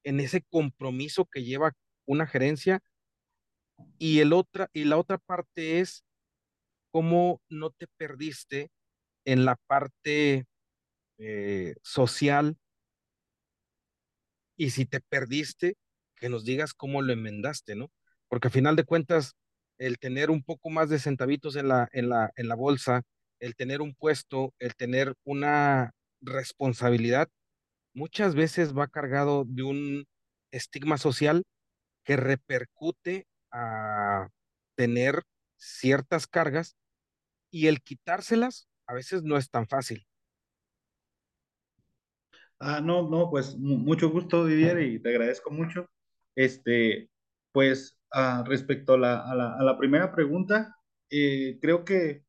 [0.04, 1.72] en ese compromiso que lleva
[2.06, 2.80] una gerencia?
[3.98, 6.04] Y, el otra, y la otra parte es
[6.90, 8.70] cómo no te perdiste
[9.24, 10.46] en la parte
[11.18, 12.56] eh, social
[14.56, 15.76] y si te perdiste,
[16.16, 17.90] que nos digas cómo lo enmendaste, ¿no?
[18.28, 19.34] porque a final de cuentas,
[19.78, 23.02] el tener un poco más de centavitos en la, en la, en la bolsa,
[23.40, 27.28] el tener un puesto, el tener una responsabilidad,
[27.94, 30.06] muchas veces va cargado de un
[30.50, 31.44] estigma social
[32.06, 34.28] que repercute a
[34.76, 35.24] tener
[35.58, 36.76] ciertas cargas
[37.50, 40.06] y el quitárselas a veces no es tan fácil.
[42.58, 45.88] Ah, no, no, pues mu- mucho gusto, Didier, y te agradezco mucho.
[46.34, 47.10] Este,
[47.52, 50.76] pues ah, respecto a la, a la, a la primera pregunta,
[51.10, 52.24] eh, creo que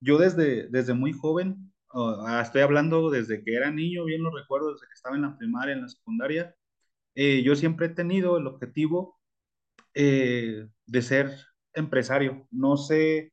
[0.00, 4.72] yo desde, desde muy joven, ah, estoy hablando desde que era niño, bien lo recuerdo,
[4.74, 6.54] desde que estaba en la primaria, en la secundaria,
[7.14, 9.18] eh, yo siempre he tenido el objetivo
[9.94, 11.36] eh, de ser
[11.74, 12.46] empresario.
[12.50, 13.32] No sé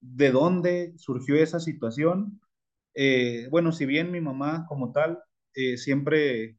[0.00, 2.40] de dónde surgió esa situación.
[2.94, 5.22] Eh, bueno, si bien mi mamá como tal
[5.76, 6.58] siempre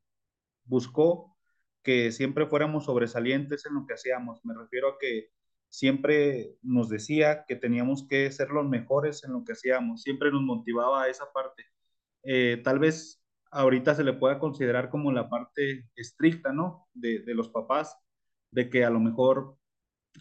[0.64, 1.36] buscó
[1.84, 5.32] que siempre fuéramos sobresalientes en lo que hacíamos, me refiero a que
[5.70, 10.44] siempre nos decía que teníamos que ser los mejores en lo que hacíamos, siempre nos
[10.44, 11.66] motivaba a esa parte.
[12.64, 13.25] Tal vez
[13.56, 16.88] ahorita se le pueda considerar como la parte estricta, ¿no?
[16.94, 17.98] De, los papás,
[18.52, 19.58] de que a lo mejor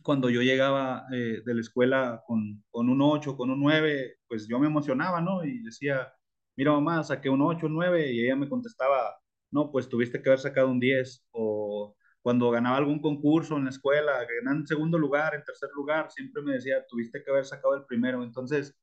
[0.02, 4.58] cuando yo llegaba eh, de la escuela con, un 8, con un 9, pues yo
[4.60, 5.44] me emocionaba, ¿no?
[5.44, 6.12] Y decía,
[6.56, 9.16] mira mamá, saqué un 8, un 9, y ella me contestaba,
[9.50, 13.70] no, pues tuviste que haber sacado un 10, o cuando ganaba algún concurso en la
[13.70, 17.74] escuela, ganando en segundo lugar, en tercer lugar, siempre me decía, tuviste que haber sacado
[17.74, 18.76] el primero, entonces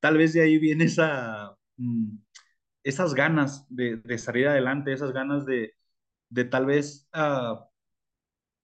[0.00, 2.16] tal vez de ahí viene esa, mm,
[2.82, 5.74] esas ganas de, salir adelante, esas ganas de,
[6.50, 7.58] tal vez uh,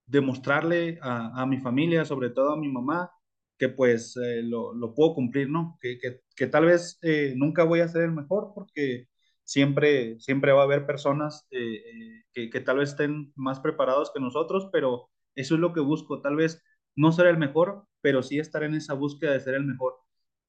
[0.07, 3.11] demostrarle a, mi familia, sobre todo a mi mamá,
[3.59, 5.79] que pues eh, lo, puedo cumplir, ¿no?
[5.81, 5.99] Que,
[6.37, 9.09] que, tal vez eh, nunca voy a ser el mejor porque
[9.45, 14.21] siempre, siempre va a haber personas eh, que, que, tal vez estén más preparados que
[14.21, 16.63] nosotros, pero eso es lo que busco, tal vez
[16.97, 19.95] no ser el mejor, pero sí estar en esa búsqueda de ser el mejor,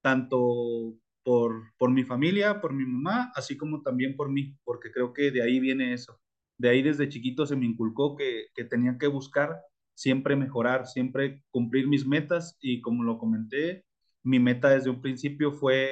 [0.01, 5.11] tanto por, por mi familia, por mi mamá, así como también por mí, porque creo
[5.13, 6.21] que de ahí viene eso
[6.57, 9.61] de ahí desde chiquito se me inculcó que, que tenía que buscar
[9.93, 13.85] siempre mejorar, siempre cumplir mis metas y como lo comenté,
[14.23, 15.89] mi meta desde un principio fue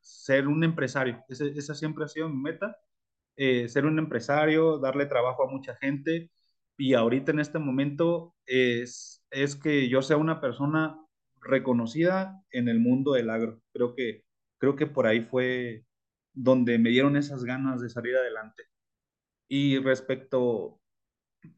[0.00, 1.22] ser un empresario.
[1.28, 2.76] Ese, esa siempre ha sido mi meta,
[3.36, 6.30] eh, ser un empresario, darle trabajo a mucha gente
[6.76, 10.98] y ahorita en este momento es, es que yo sea una persona
[11.40, 13.60] reconocida en el mundo del agro.
[13.72, 14.24] Creo que,
[14.62, 15.84] creo que por ahí fue
[16.32, 18.62] donde me dieron esas ganas de salir adelante.
[19.48, 20.80] Y respecto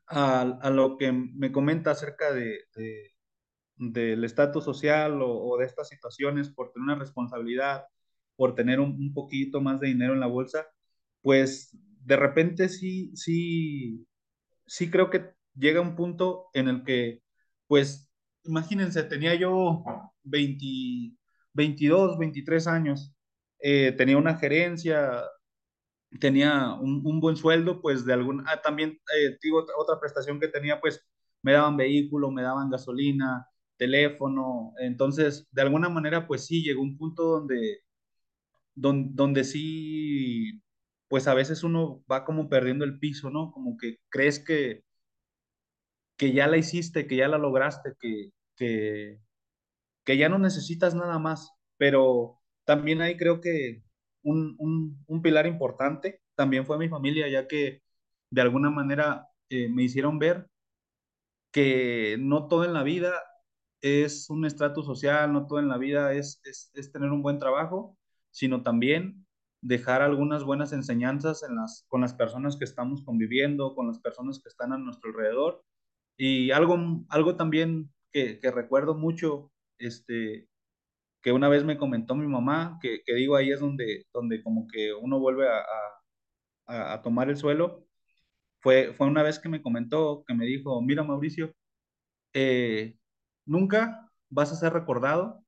[0.07, 3.13] a, a, lo que me comenta acerca de, de
[3.77, 7.85] del estatus social o, o, de estas situaciones por tener una responsabilidad,
[8.37, 10.67] por tener un, un, poquito más de dinero en la bolsa,
[11.21, 14.07] pues de repente sí, sí,
[14.67, 17.23] sí creo que llega un punto en el que,
[17.67, 18.11] pues,
[18.45, 19.85] imagínense, tenía yo
[20.23, 21.17] 20,
[21.55, 23.15] 22, 23 años,
[23.61, 25.23] eh, tenía una gerencia,
[26.21, 30.49] tenía un, un, buen sueldo, pues de algún, ah, también eh, digo, otra prestación que
[30.49, 31.01] tenía, pues
[31.43, 36.97] me daban vehículo, me daban gasolina, teléfono, entonces de alguna manera, pues sí, llegó un
[36.97, 37.81] punto donde,
[38.75, 40.63] donde, donde sí,
[41.09, 43.53] pues a veces uno va como perdiendo el piso, ¿no?
[43.53, 44.85] Como que crees que,
[46.17, 49.21] que ya la hiciste, que ya la lograste, que, que,
[50.05, 53.83] que ya no necesitas nada más, pero también ahí creo que
[54.23, 54.57] un,
[55.07, 57.83] un, pilar importante también fue mi familia, ya que
[58.31, 60.49] de alguna manera eh, me hicieron ver
[61.53, 63.15] que no todo en la vida
[63.81, 67.39] es un estatus social, no todo en la vida es, es, es, tener un buen
[67.39, 67.97] trabajo,
[68.31, 69.27] sino también
[69.61, 74.41] dejar algunas buenas enseñanzas en las, con las personas que estamos conviviendo, con las personas
[74.43, 75.63] que están a nuestro alrededor.
[76.17, 80.49] Y algo, algo también que recuerdo mucho, este,
[81.23, 84.67] que una vez me comentó mi mamá, que, que digo ahí es donde, donde como
[84.69, 85.65] que uno vuelve a,
[86.67, 87.87] a, tomar el suelo,
[88.61, 91.55] fue, fue una vez que me comentó, que me dijo, mira Mauricio,
[92.35, 92.99] eh,
[93.47, 95.45] nunca vas a ser recordado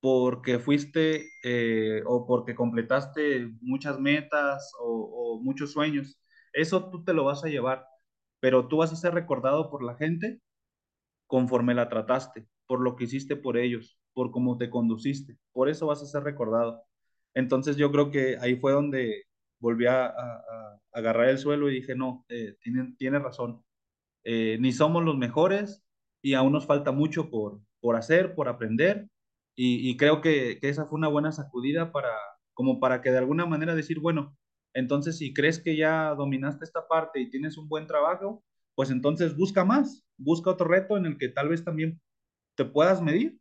[0.00, 6.18] porque fuiste eh, o porque completaste muchas metas o, o muchos sueños.
[6.52, 7.86] Eso tú te lo vas a llevar,
[8.40, 10.40] pero tú vas a ser recordado por la gente
[11.26, 15.36] conforme la trataste, por lo que hiciste por ellos, por cómo te conduciste.
[15.52, 16.82] Por eso vas a ser recordado.
[17.34, 19.24] Entonces yo creo que ahí fue donde
[19.58, 20.10] volví a,
[20.90, 23.62] agarrar el suelo y dije, no, eh, tiene, tiene razón.
[24.24, 25.84] Eh, ni somos los mejores
[26.22, 29.06] y aún nos falta mucho por, por hacer, por aprender.
[29.54, 32.16] Y, y creo que, que, esa fue una buena sacudida para,
[32.54, 34.34] como para que de alguna manera decir, bueno,
[34.72, 38.42] entonces si crees que ya dominaste esta parte y tienes un buen trabajo,
[38.74, 42.00] pues entonces busca más, busca otro reto en el que tal vez también
[42.56, 43.38] te puedas medir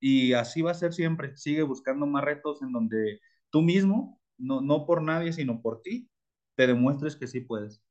[0.00, 1.36] y así va a ser siempre.
[1.36, 6.10] Sigue buscando más retos en donde tú mismo, no, no por nadie, sino por ti,
[6.56, 7.82] te demuestres que sí puedes.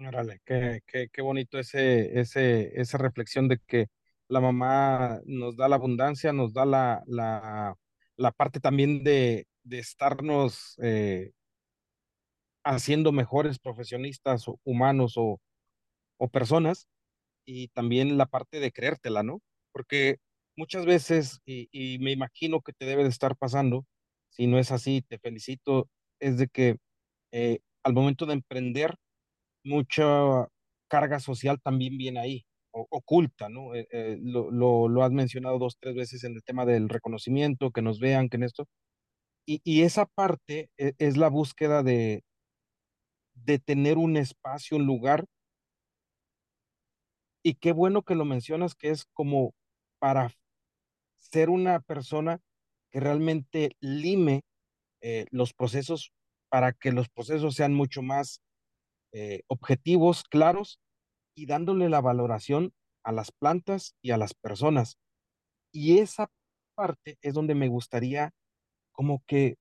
[0.00, 3.88] Órale, qué, qué, qué bonito ese, ese, esa reflexión de que
[4.28, 7.74] la mamá nos da la abundancia, nos da la, la,
[8.16, 11.32] la parte también de, de estarnos eh,
[12.64, 15.40] haciendo mejores profesionistas humanos o,
[16.18, 16.88] o personas
[17.48, 19.40] y también la parte de creértela, ¿no?
[19.72, 20.18] Porque
[20.56, 23.86] muchas veces, y, y me imagino que te debe de estar pasando,
[24.30, 25.88] si no es así, te felicito,
[26.20, 26.76] es de que
[27.32, 28.96] eh, al momento de emprender,
[29.64, 30.48] mucha
[30.88, 33.74] carga social también viene ahí, oculta, ¿no?
[33.74, 37.70] Eh, eh, lo, lo, lo has mencionado dos, tres veces en el tema del reconocimiento,
[37.72, 38.66] que nos vean, que en esto.
[39.46, 42.22] Y, y esa parte e- es la búsqueda de,
[43.34, 45.24] de tener un espacio, un lugar,
[47.42, 49.54] y qué bueno que lo mencionas, que es como
[49.98, 50.32] para
[51.16, 52.40] ser una persona
[52.90, 54.42] que realmente lime
[55.00, 56.12] eh, los procesos
[56.48, 58.40] para que los procesos sean mucho más
[59.12, 60.80] eh, objetivos, claros
[61.34, 62.72] y dándole la valoración
[63.04, 64.98] a las plantas y a las personas.
[65.72, 66.30] Y esa
[66.74, 68.32] parte es donde me gustaría
[68.92, 69.56] como que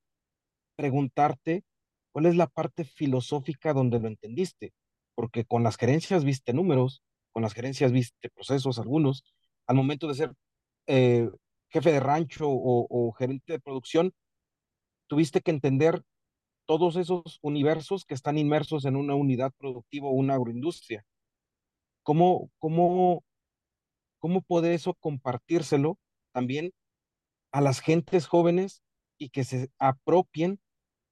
[0.76, 1.64] preguntarte
[2.12, 4.74] cuál es la parte filosófica donde lo entendiste,
[5.16, 7.02] porque con las gerencias viste números,
[7.38, 9.24] con las gerencias viste procesos algunos,
[9.68, 10.34] al momento de ser
[10.88, 11.30] eh,
[11.70, 14.12] jefe de rancho o, o gerente de producción,
[15.06, 16.02] tuviste que entender
[16.66, 21.06] todos esos universos que están inmersos en una unidad productiva o una agroindustria.
[22.02, 23.24] ¿Cómo, cómo,
[24.18, 26.00] cómo puede eso compartírselo
[26.32, 26.72] también
[27.52, 28.82] a las gentes jóvenes
[29.20, 30.60] y que se apropien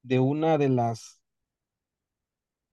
[0.01, 1.21] de una de las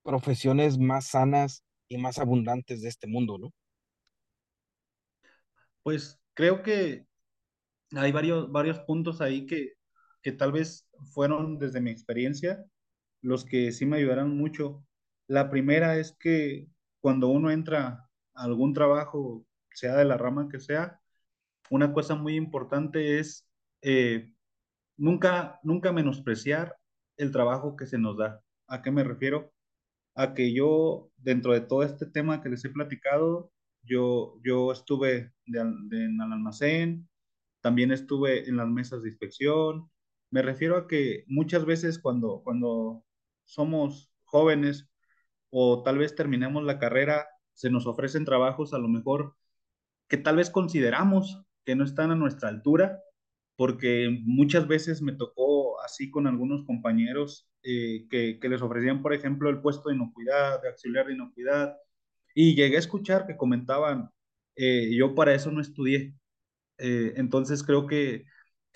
[0.01, 3.51] profesiones más sanas y más abundantes de este mundo, ¿no?
[5.83, 7.05] Pues creo que
[7.95, 9.73] hay varios, varios puntos ahí que,
[10.21, 12.65] que tal vez fueron desde mi experiencia
[13.23, 14.85] los que sí me ayudaron mucho.
[15.27, 16.67] La primera es que
[17.01, 20.99] cuando uno entra a algún trabajo, sea de la rama que sea,
[21.69, 23.47] una cosa muy importante es
[23.81, 24.31] eh,
[24.97, 26.77] nunca, nunca menospreciar
[27.17, 28.41] el trabajo que se nos da.
[28.67, 29.52] ¿A qué me refiero?
[30.15, 33.51] A que yo, dentro de todo este tema que les he platicado,
[33.83, 37.09] yo, yo estuve en el almacén,
[37.61, 39.89] también estuve en las mesas de inspección.
[40.31, 43.03] Me refiero a que muchas veces cuando, cuando
[43.45, 44.89] somos jóvenes
[45.49, 49.35] o tal vez terminemos la carrera, se nos ofrecen trabajos a lo mejor
[50.07, 52.99] que tal vez consideramos que no están a nuestra altura,
[53.55, 59.13] porque muchas veces me tocó así con algunos compañeros eh, que, que, les ofrecían, por
[59.13, 61.77] ejemplo, el puesto de inocuidad, de auxiliar de inocuidad,
[62.35, 64.09] y llegué a escuchar que comentaban,
[64.55, 66.15] eh, yo para eso no estudié.
[66.77, 68.25] Eh, entonces creo que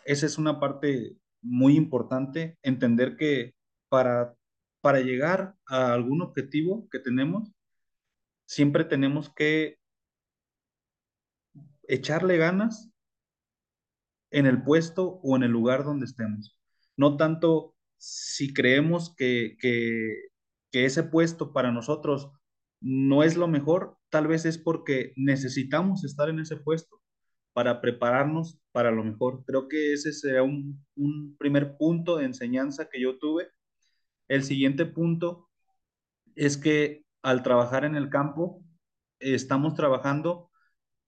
[0.06, 3.56] esa es una parte muy importante, entender que
[3.90, 4.36] para,
[4.82, 7.52] para llegar a algún objetivo que tenemos,
[8.46, 9.78] siempre tenemos que
[11.88, 12.90] echarle ganas
[14.32, 16.58] en el puesto o en el lugar donde estemos.
[16.98, 20.10] No tanto si creemos que, que,
[20.72, 22.32] que ese puesto para nosotros
[22.80, 27.02] no es lo mejor, tal vez es porque necesitamos estar en ese puesto
[27.54, 29.44] para prepararnos para lo mejor.
[29.46, 33.50] Creo que ese será un, un primer punto de enseñanza que yo tuve.
[34.28, 35.50] El siguiente punto
[36.36, 38.64] es que al trabajar en el campo,
[39.20, 40.52] estamos trabajando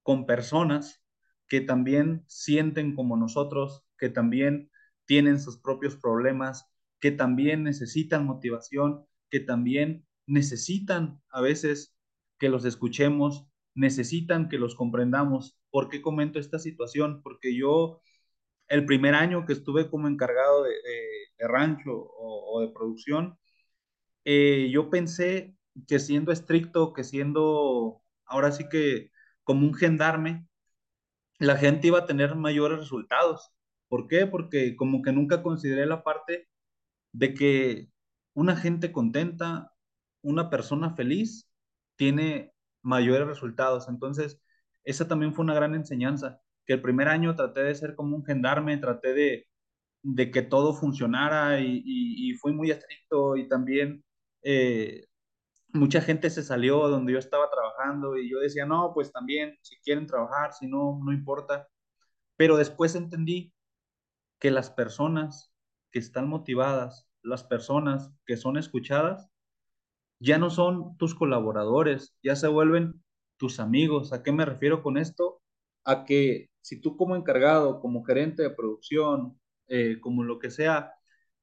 [0.03, 1.03] con personas
[1.47, 4.71] que también sienten como nosotros, que también
[5.05, 6.65] tienen sus propios problemas,
[6.99, 11.95] que también necesitan motivación, que también necesitan a veces
[12.37, 13.45] que los escuchemos,
[13.75, 15.57] necesitan que los comprendamos.
[15.71, 17.21] ¿Por qué comento esta situación?
[17.23, 18.01] Porque yo
[18.67, 20.71] el primer año que estuve como encargado de,
[21.39, 23.37] rancho o, o, de producción,
[24.25, 25.55] eh, yo pensé
[25.87, 29.11] que siendo estricto, que siendo ahora sí que
[29.43, 30.47] como un gendarme,
[31.39, 33.51] la gente iba a tener mayores resultados.
[33.87, 34.27] ¿Por qué?
[34.27, 36.47] Porque como que nunca consideré la parte
[37.11, 37.89] de que
[38.33, 39.73] una gente contenta,
[40.21, 41.49] una persona feliz,
[41.95, 43.87] tiene mayores resultados.
[43.89, 44.41] Entonces,
[44.83, 48.25] esa también fue una gran enseñanza, que el primer año traté de ser como un
[48.25, 49.47] gendarme, traté de,
[50.03, 54.03] de que todo funcionara y, y, fui muy estricto y también
[54.43, 55.07] eh,
[55.73, 59.77] mucha gente se salió donde yo estaba trabajando y yo decía, no, pues también, si
[59.81, 61.67] quieren trabajar, si no, no importa.
[62.37, 63.53] Pero después entendí
[64.39, 65.51] que las personas
[65.91, 69.29] que están motivadas, las personas que son escuchadas,
[70.19, 73.03] ya no son tus colaboradores, ya se vuelven
[73.37, 74.13] tus amigos.
[74.13, 75.41] ¿A qué me refiero con esto?
[75.85, 80.93] A que si tú como encargado, como gerente de producción, eh, como lo que sea,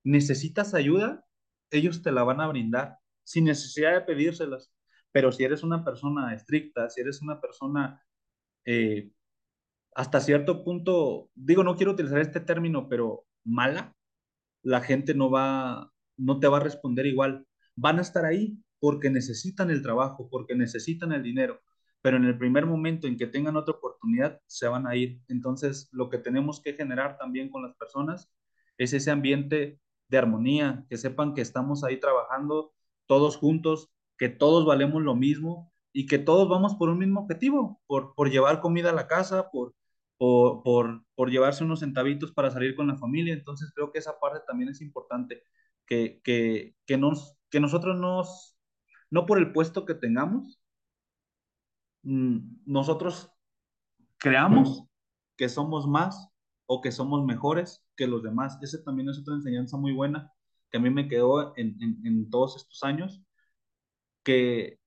[0.05, 1.25] necesitas ayuda,
[1.71, 4.73] ellos te la van a brindar sin necesidad de pedírselas.
[5.13, 8.03] Pero si eres una persona estricta, si eres una persona
[8.65, 9.11] eh,
[9.95, 13.96] hasta cierto punto, digo, no quiero utilizar este término, pero mala,
[14.67, 17.47] la gente no va, no te va a responder igual.
[17.77, 21.61] Van a estar ahí porque necesitan el trabajo, porque necesitan el dinero,
[22.03, 25.21] pero en el primer momento en que tengan otra oportunidad, se van a ir.
[25.29, 28.29] Entonces, lo que tenemos que generar también con las personas
[28.77, 32.73] es ese ambiente de armonía, que sepan que estamos ahí trabajando
[33.07, 37.81] todos juntos, que todos valemos lo mismo y que todos vamos por un mismo objetivo,
[37.87, 39.75] por, por llevar comida a la casa, por,
[40.19, 43.35] por, por, por llevarse unos centavitos para salir con la familia.
[43.35, 45.43] Entonces creo que esa parte también es importante,
[45.87, 48.57] que, que, que, nos, que nosotros nos,
[49.11, 50.61] no por el puesto que tengamos,
[52.03, 53.31] mm, nosotros
[54.19, 54.85] creamos
[55.37, 56.31] que somos más
[56.67, 58.59] o que somos mejores que los demás.
[58.63, 60.33] Esa también es otra enseñanza muy buena
[60.71, 63.23] que a mí me quedó en, en, en todos estos años,
[64.25, 64.81] que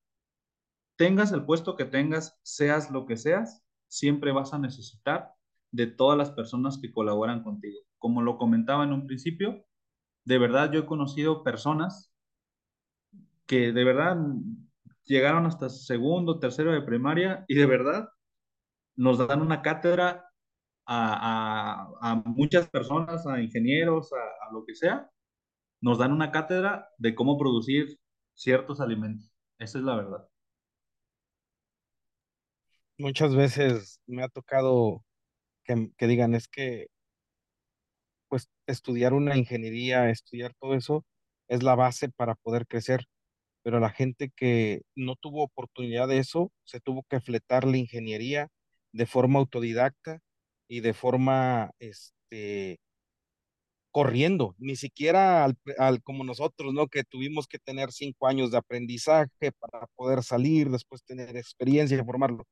[0.97, 5.34] tengas el puesto que tengas, seas lo que seas, siempre vas a necesitar
[5.72, 7.80] de todas las personas que colaboran contigo.
[7.98, 9.66] Como lo comentaba en un principio,
[10.26, 12.14] de verdad yo he conocido personas
[13.46, 14.18] que de verdad
[15.06, 18.10] llegaron hasta segundo, tercero de primaria y de verdad
[18.96, 20.26] nos dan una cátedra
[20.86, 25.10] a, muchas personas, a ingenieros, a, a, lo que sea,
[25.82, 28.00] nos dan una cátedra de cómo producir
[28.34, 29.32] ciertos alimentos.
[29.60, 30.28] Esa es la verdad.
[33.00, 35.06] Muchas veces me ha tocado
[35.64, 36.88] que, que digan, es que
[38.28, 41.06] pues estudiar una ingeniería, estudiar todo eso
[41.47, 43.06] es la base para poder crecer,
[43.64, 48.50] pero la gente que no tuvo oportunidad de eso, se tuvo que fletar la ingeniería
[48.93, 50.20] de forma autodidacta
[50.68, 52.80] y de forma, este,
[53.91, 56.88] corriendo, ni siquiera al, al, como nosotros, ¿no?
[56.88, 62.06] Que tuvimos que tener cinco años de aprendizaje para poder salir, después tener experiencia y
[62.06, 62.45] formarlo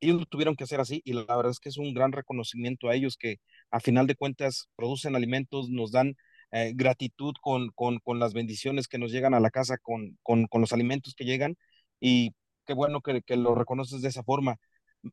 [0.00, 2.88] ellos lo tuvieron que hacer así y la verdad es que es un gran reconocimiento
[2.88, 3.38] a ellos que
[3.70, 6.16] a final de cuentas producen alimentos, nos dan
[6.52, 10.46] eh, gratitud con, con, con, las bendiciones que nos llegan a la casa, con, con,
[10.46, 11.56] con los alimentos que llegan
[12.00, 12.34] y
[12.66, 14.56] qué bueno que, lo reconoces de esa forma.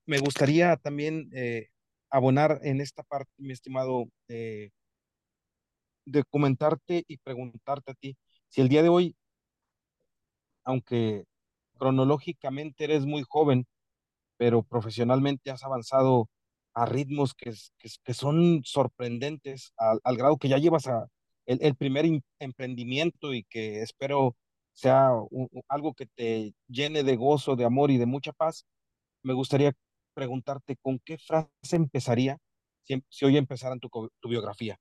[0.05, 1.67] Me gustaría también eh,
[2.09, 4.71] abonar en esta parte, mi estimado, eh,
[6.05, 8.17] de comentarte y preguntarte a ti,
[8.49, 9.15] si el día de hoy,
[10.63, 11.25] aunque
[11.77, 13.67] cronológicamente eres muy joven,
[14.37, 16.29] pero profesionalmente has avanzado
[16.73, 21.07] a ritmos que, que, que son sorprendentes, al, al, grado que ya llevas a
[21.47, 22.05] el, el primer
[22.39, 24.35] emprendimiento y que espero
[24.73, 28.67] sea un, algo que te llene de gozo, de amor y de mucha paz.
[29.23, 29.73] Me gustaría
[30.13, 32.37] preguntarte con qué frase empezaría
[32.83, 34.77] si, si hoy empezaran tu, tu biografía.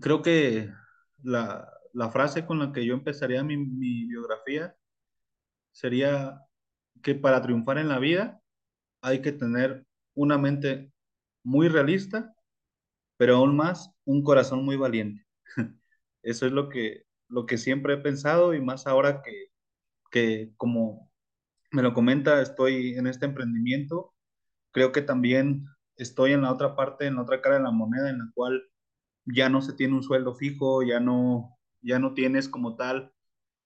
[0.00, 0.70] Creo que
[1.22, 4.76] la, la, frase con la que yo empezaría mi, mi biografía
[5.70, 6.47] sería
[7.02, 8.40] que para triunfar en la vida
[9.02, 10.92] hay que tener una mente
[11.44, 12.34] muy realista,
[13.16, 15.26] pero aún más un corazón muy valiente.
[16.22, 19.48] Eso es lo que, lo que siempre he pensado y más ahora que,
[20.10, 21.10] que, como
[21.72, 24.14] me lo comenta, estoy en este emprendimiento,
[24.72, 28.10] creo que también estoy en la otra parte, en la otra cara de la moneda,
[28.10, 28.62] en la cual
[29.26, 33.12] ya no se tiene un sueldo fijo, ya no, ya no tienes como tal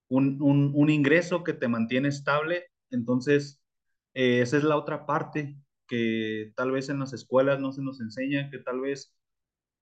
[0.08, 2.66] un, un, un ingreso que te mantiene estable.
[2.92, 3.60] Entonces,
[4.14, 5.56] eh, esa es la otra parte
[5.88, 9.16] que tal vez en las escuelas no se nos enseña, que tal vez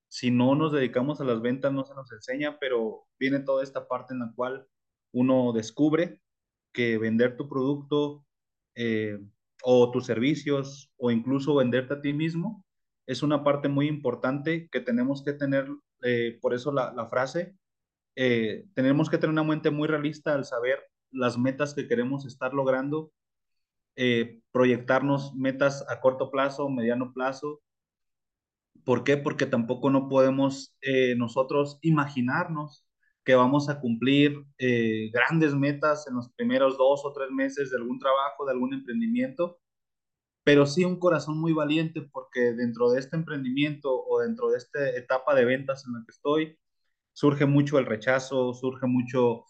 [0.08, 3.86] si no nos dedicamos a las ventas no se nos enseña, pero viene toda esta
[3.86, 4.66] parte en la cual
[5.12, 6.20] uno descubre
[6.72, 8.24] que vender tu producto
[8.74, 9.20] eh,
[9.62, 12.64] o tus servicios o incluso venderte a ti mismo
[13.06, 15.68] es una parte muy importante que tenemos que tener,
[16.02, 17.56] eh, por eso la, frase,
[18.14, 23.12] tenemos que tener una mente muy realista al saber las metas que queremos estar logrando
[23.96, 27.60] eh, proyectarnos metas a corto plazo, mediano plazo.
[28.84, 29.16] ¿Por qué?
[29.16, 32.86] Porque tampoco no podemos eh, nosotros imaginarnos
[33.24, 37.76] que vamos a cumplir eh, grandes metas en los primeros dos o tres meses de
[37.76, 39.60] algún trabajo, de algún emprendimiento,
[40.44, 44.88] pero sí un corazón muy valiente porque dentro de este emprendimiento o dentro de esta
[44.96, 46.58] etapa de ventas en la que estoy,
[47.12, 49.44] surge mucho el rechazo, surge mucho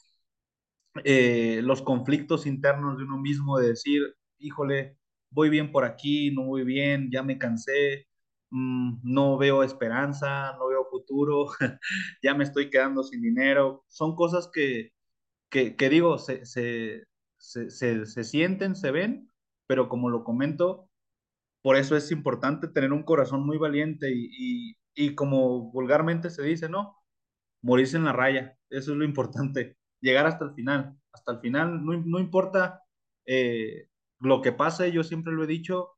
[1.04, 4.02] eh, los conflictos internos de uno mismo de decir,
[4.38, 4.98] híjole,
[5.30, 8.08] voy bien por aquí, no voy bien, ya me cansé,
[8.50, 11.46] mm, no veo esperanza, no veo futuro,
[12.22, 13.84] ya me estoy quedando sin dinero.
[13.88, 14.92] Son cosas que,
[15.50, 17.04] que, que digo, se, se,
[17.38, 19.32] se, se, sienten, se ven,
[19.66, 20.90] pero como lo comento,
[21.62, 26.42] por eso es importante tener un corazón muy valiente y, y, y como vulgarmente se
[26.42, 26.96] dice, ¿no?
[27.62, 31.84] Morirse en la raya, eso es lo importante, llegar hasta el final, hasta el final,
[31.84, 32.82] no, no importa
[33.26, 33.88] eh,
[34.20, 35.92] lo que pase, yo siempre lo he dicho,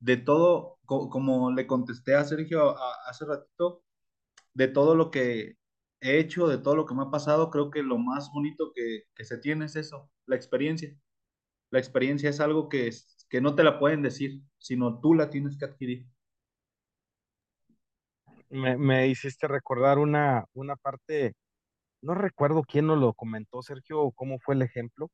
[0.00, 2.76] de todo, co como le contesté a Sergio
[3.08, 3.84] hace ratito,
[4.54, 5.56] de todo lo que
[6.00, 9.04] he hecho, de todo lo que me ha pasado, creo que lo más bonito que,
[9.14, 10.96] que se tiene es eso, la experiencia.
[11.70, 15.30] La experiencia es algo que, es, que no te la pueden decir, sino tú la
[15.30, 16.06] tienes que adquirir.
[18.50, 21.32] Me, me hiciste recordar una, una parte,
[22.02, 25.10] no recuerdo quién nos lo comentó, Sergio, o cómo fue el ejemplo,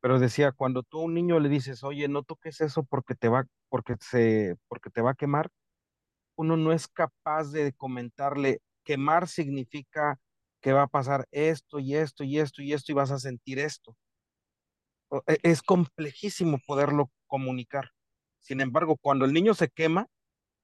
[0.00, 3.28] pero decía, cuando tú a un niño le dices, oye, no toques eso porque te
[3.28, 5.50] va, porque se, porque te va a quemar,
[6.36, 10.18] uno no es capaz de comentarle, quemar significa
[10.60, 13.58] que va a pasar esto y esto y esto y esto y vas a sentir
[13.58, 13.96] esto.
[15.26, 17.90] E- Es complejísimo poderlo comunicar.
[18.40, 20.06] Sin embargo, cuando el niño se quema,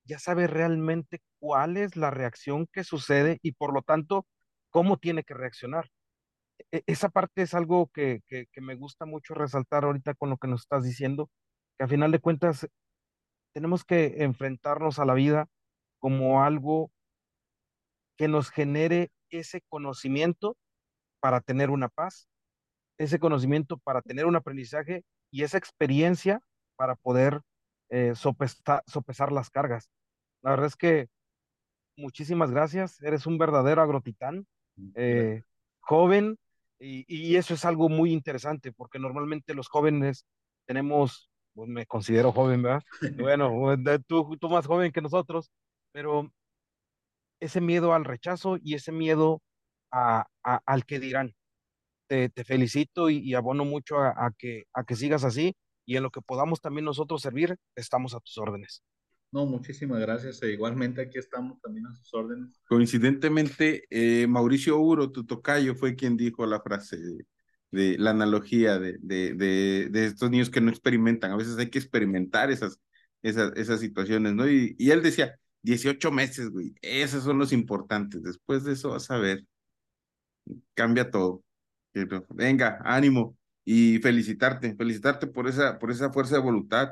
[0.04, 4.26] ya sabe realmente cuál es la reacción que sucede y por lo tanto,
[4.72, 5.90] cómo tiene que reaccionar.
[6.72, 10.36] E- Esa parte es algo que, que, que me gusta mucho resaltar ahorita con lo
[10.38, 11.30] que nos estás diciendo,
[11.78, 12.68] que a final de cuentas
[13.54, 15.48] tenemos que enfrentarnos a la vida
[16.00, 16.92] como algo
[18.16, 20.56] que nos genere ese conocimiento
[21.20, 22.28] para tener una paz,
[22.98, 26.40] ese conocimiento para tener un aprendizaje y esa experiencia
[26.76, 27.42] para poder
[27.90, 29.90] eh, sopesar, sopesar las cargas.
[30.42, 31.08] La verdad es que
[31.96, 34.46] muchísimas gracias, eres un verdadero agrotitán,
[34.94, 35.42] eh,
[35.80, 36.36] joven,
[36.78, 40.26] y, y eso es algo muy interesante, porque normalmente los jóvenes
[40.66, 42.82] tenemos, pues me considero joven, ¿verdad?
[43.16, 43.52] Bueno,
[44.06, 45.50] tú, tú más joven que nosotros,
[45.92, 46.30] pero
[47.40, 49.42] ese miedo al rechazo y ese miedo
[49.90, 51.34] a, a- al que dirán.
[52.08, 55.56] Te, te felicito y, y abono mucho a, a que, a que sigas así
[55.86, 58.82] y en lo que podamos también nosotros servir, estamos a tus órdenes.
[59.32, 60.42] No, muchísimas gracias.
[60.42, 62.60] E igualmente aquí estamos también a sus órdenes.
[62.68, 66.98] Coincidentemente, eh, Mauricio Uro, tu tocayo, fue quien dijo la frase
[67.70, 71.32] de, la analogía de, de, de, de, estos niños que no experimentan.
[71.32, 72.78] A veces hay que experimentar esas,
[73.22, 74.46] esas, esas situaciones, ¿no?
[74.46, 78.22] Y, y él decía, 18 meses, güey, esos son los importantes.
[78.22, 79.46] Después de eso vas a ver,
[80.74, 81.42] cambia todo.
[81.92, 86.90] Pero, venga, ánimo y felicitarte, felicitarte por esa, por esa fuerza de voluntad,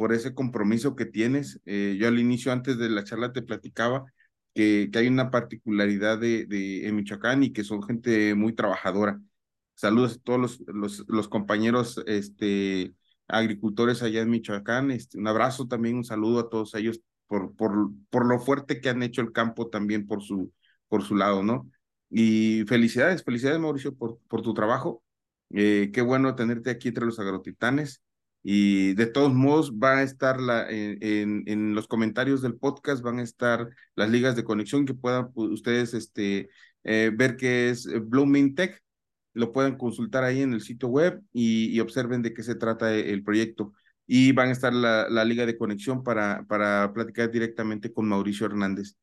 [0.00, 1.60] por ese compromiso que tienes.
[1.66, 4.06] Eh, yo al inicio, antes de la charla, te platicaba
[4.54, 9.20] que, que hay una particularidad de, de, en Michoacán y que son gente muy trabajadora.
[9.74, 12.94] Saludos a todos los, los, los compañeros este,
[13.28, 14.90] agricultores allá en Michoacán.
[14.90, 18.88] Este, un abrazo también, un saludo a todos ellos por, por, por lo fuerte que
[18.88, 20.50] han hecho el campo también por su,
[20.88, 21.70] por su lado, ¿no?
[22.08, 25.02] Y felicidades, felicidades Mauricio por, por tu trabajo.
[25.50, 28.02] Eh, qué bueno tenerte aquí entre los agrotitanes.
[28.42, 33.18] Y de todos modos va a estar la, en, en, los comentarios del podcast, van
[33.18, 36.48] a estar las ligas de conexión que puedan ustedes este,
[36.84, 38.82] eh, ver que es Blooming Tech.
[39.34, 43.22] Lo pueden consultar ahí en el sitio web y, observen de qué se trata el
[43.22, 43.72] proyecto.
[44.06, 48.46] Y van a estar la, la liga de conexión para, para platicar directamente con Mauricio
[48.46, 48.96] Hernández.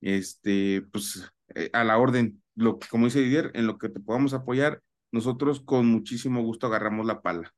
[0.00, 4.34] Este, pues eh, a la orden, lo, como dice Didier, en lo que te podamos
[4.34, 4.82] apoyar,
[5.12, 7.54] nosotros con muchísimo gusto agarramos la pala.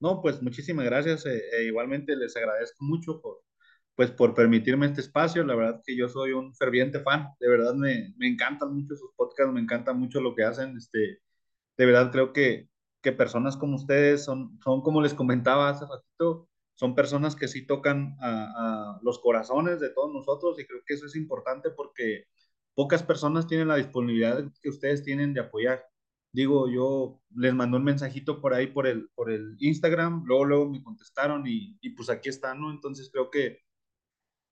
[0.00, 1.26] No, pues muchísimas gracias.
[1.26, 3.42] Eh, eh, igualmente les agradezco mucho por,
[3.94, 5.44] pues, por permitirme este espacio.
[5.44, 7.28] La verdad que yo soy un ferviente fan.
[7.40, 10.76] De verdad me, me encantan mucho sus podcasts, me encanta mucho lo que hacen.
[10.76, 11.20] Este,
[11.78, 12.68] de verdad creo que,
[13.02, 17.66] que personas como ustedes son, son, como les comentaba hace ratito, son personas que sí
[17.66, 22.24] tocan a los corazones de todos nosotros y creo que eso es importante porque
[22.74, 25.84] pocas personas tienen la disponibilidad que ustedes tienen de apoyar
[26.32, 30.70] digo, yo les mandé un mensajito por ahí por el, por el Instagram, luego, luego
[30.70, 32.70] me contestaron y, y pues aquí están, ¿no?
[32.70, 33.60] Entonces creo que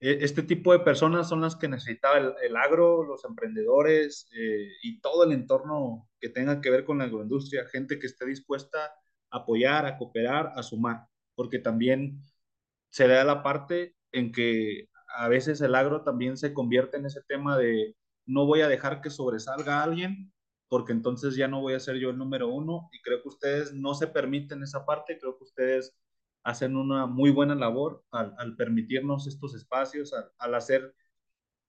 [0.00, 5.24] este tipo de personas son las que necesitaba el, agro, los emprendedores eh, y todo
[5.24, 8.78] el entorno que tenga que ver con la agroindustria, gente que esté dispuesta
[9.30, 12.20] a apoyar, a cooperar, a sumar, porque también
[12.90, 17.22] se da la parte en que a veces el agro también se convierte en ese
[17.26, 20.32] tema de no voy a dejar que sobresalga alguien,
[20.68, 23.72] porque entonces ya no voy a ser yo el número uno y creo que ustedes
[23.72, 25.96] no se permiten esa parte, creo que ustedes
[26.44, 30.94] hacen una muy buena labor al, permitirnos estos espacios, al, hacer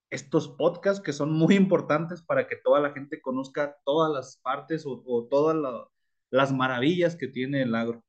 [0.09, 4.83] estos podcasts que son muy importantes para que toda la gente conozca todas las partes
[4.85, 5.87] o, todas la,
[6.29, 8.03] las maravillas que tiene el agro.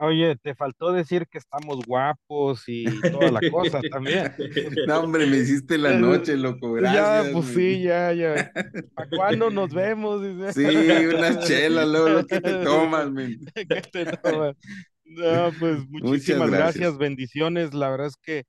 [0.00, 4.32] Oye, te faltó decir que estamos guapos y toda la cosa también.
[4.86, 7.26] No, hombre, me hiciste la noche, loco, gracias.
[7.26, 8.52] Ya, pues sí, ya, ya.
[8.94, 10.22] ¿Para cuándo nos vemos?
[10.54, 13.40] Sí, unas chelas, luego, ¿qué te tomas, men?
[13.54, 14.56] ¿Qué te tomas?
[15.04, 16.76] No, pues muchísimas gracias.
[16.76, 17.74] gracias, bendiciones.
[17.74, 18.44] La verdad es que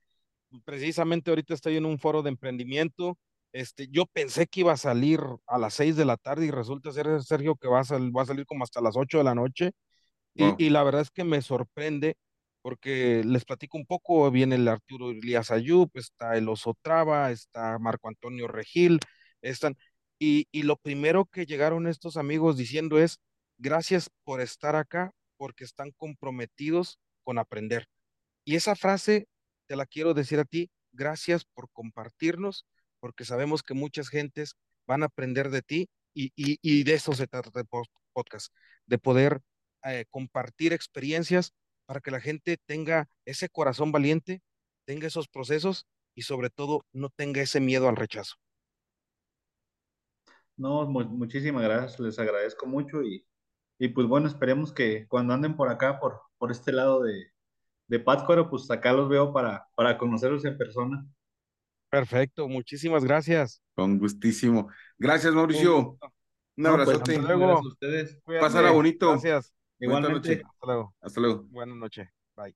[0.66, 3.18] precisamente ahorita estoy en un foro de emprendimiento.
[3.54, 6.92] Este, yo pensé que iba a salir a las seis de la tarde y resulta
[6.92, 7.84] ser, Sergio, que va a,
[8.16, 9.72] va a salir como hasta las ocho de la noche.
[10.58, 12.18] Y, la verdad es que me sorprende
[12.62, 17.78] porque les platico un poco, viene el Arturo Elías Ayub, está el Oso Traba, está
[17.80, 19.00] Marco Antonio Regil,
[19.42, 19.78] están,
[20.20, 23.20] y, y lo primero que llegaron estos amigos diciendo es,
[23.58, 27.88] gracias por estar acá, porque están comprometidos con aprender.
[28.44, 29.28] Y esa frase
[29.68, 32.66] te la quiero decir a ti, gracias por compartirnos,
[33.00, 37.14] porque sabemos que muchas gentes van a aprender de ti y, y, y de eso
[37.14, 37.68] se trata el
[38.14, 38.54] podcast,
[38.86, 39.42] de poder
[39.86, 41.54] eh, compartir experiencias
[41.86, 44.42] para que la gente tenga ese corazón valiente,
[44.86, 48.36] tenga esos procesos y sobre todo no tenga ese miedo al rechazo.
[50.58, 53.26] No, muchísimas gracias, les agradezco mucho y,
[53.78, 57.32] y, pues bueno, esperemos que cuando anden por acá, por, por este lado de,
[57.88, 61.06] de Pátzcuaro, pues acá los veo para, para conocerlos en persona.
[61.90, 63.62] Perfecto, muchísimas gracias.
[63.74, 64.70] Con gustísimo.
[64.98, 65.98] Gracias, Mauricio.
[66.58, 67.02] Un abrazo.
[67.04, 67.46] Pues, luego.
[67.46, 68.20] a ustedes.
[68.40, 69.12] Pásala bonito.
[69.12, 69.54] Gracias.
[69.80, 70.44] Igualmente.
[70.46, 70.96] Hasta luego.
[71.02, 71.44] Hasta luego.
[71.50, 72.10] Buenas noches.
[72.36, 72.56] Bye.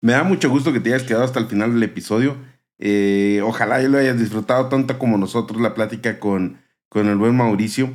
[0.00, 2.36] Me da mucho gusto que te hayas quedado hasta el final del episodio.
[2.78, 7.36] Eh, ojalá yo lo hayas disfrutado tanto como nosotros la plática con, con el buen
[7.36, 7.90] Mauricio.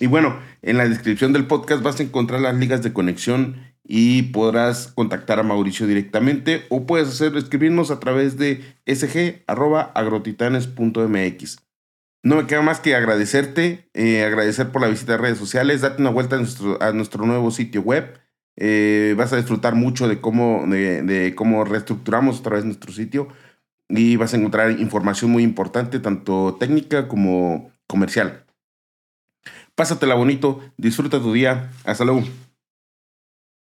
[0.00, 4.22] Y bueno, en la descripción del podcast vas a encontrar las ligas de conexión y
[4.24, 11.58] podrás contactar a Mauricio directamente o puedes hacer, escribirnos a través de sg.agrotitanes.mx.
[12.22, 16.02] No me queda más que agradecerte, eh, agradecer por la visita a redes sociales, date
[16.02, 18.18] una vuelta a nuestro, nuevo sitio web.
[18.56, 23.28] Eh, vas a disfrutar mucho de cómo, de, de cómo reestructuramos otra vez nuestro sitio
[23.88, 28.44] y vas a encontrar información muy importante, tanto técnica como comercial.
[29.76, 31.70] Pásatela bonito, disfruta tu día.
[31.84, 32.24] Hasta luego.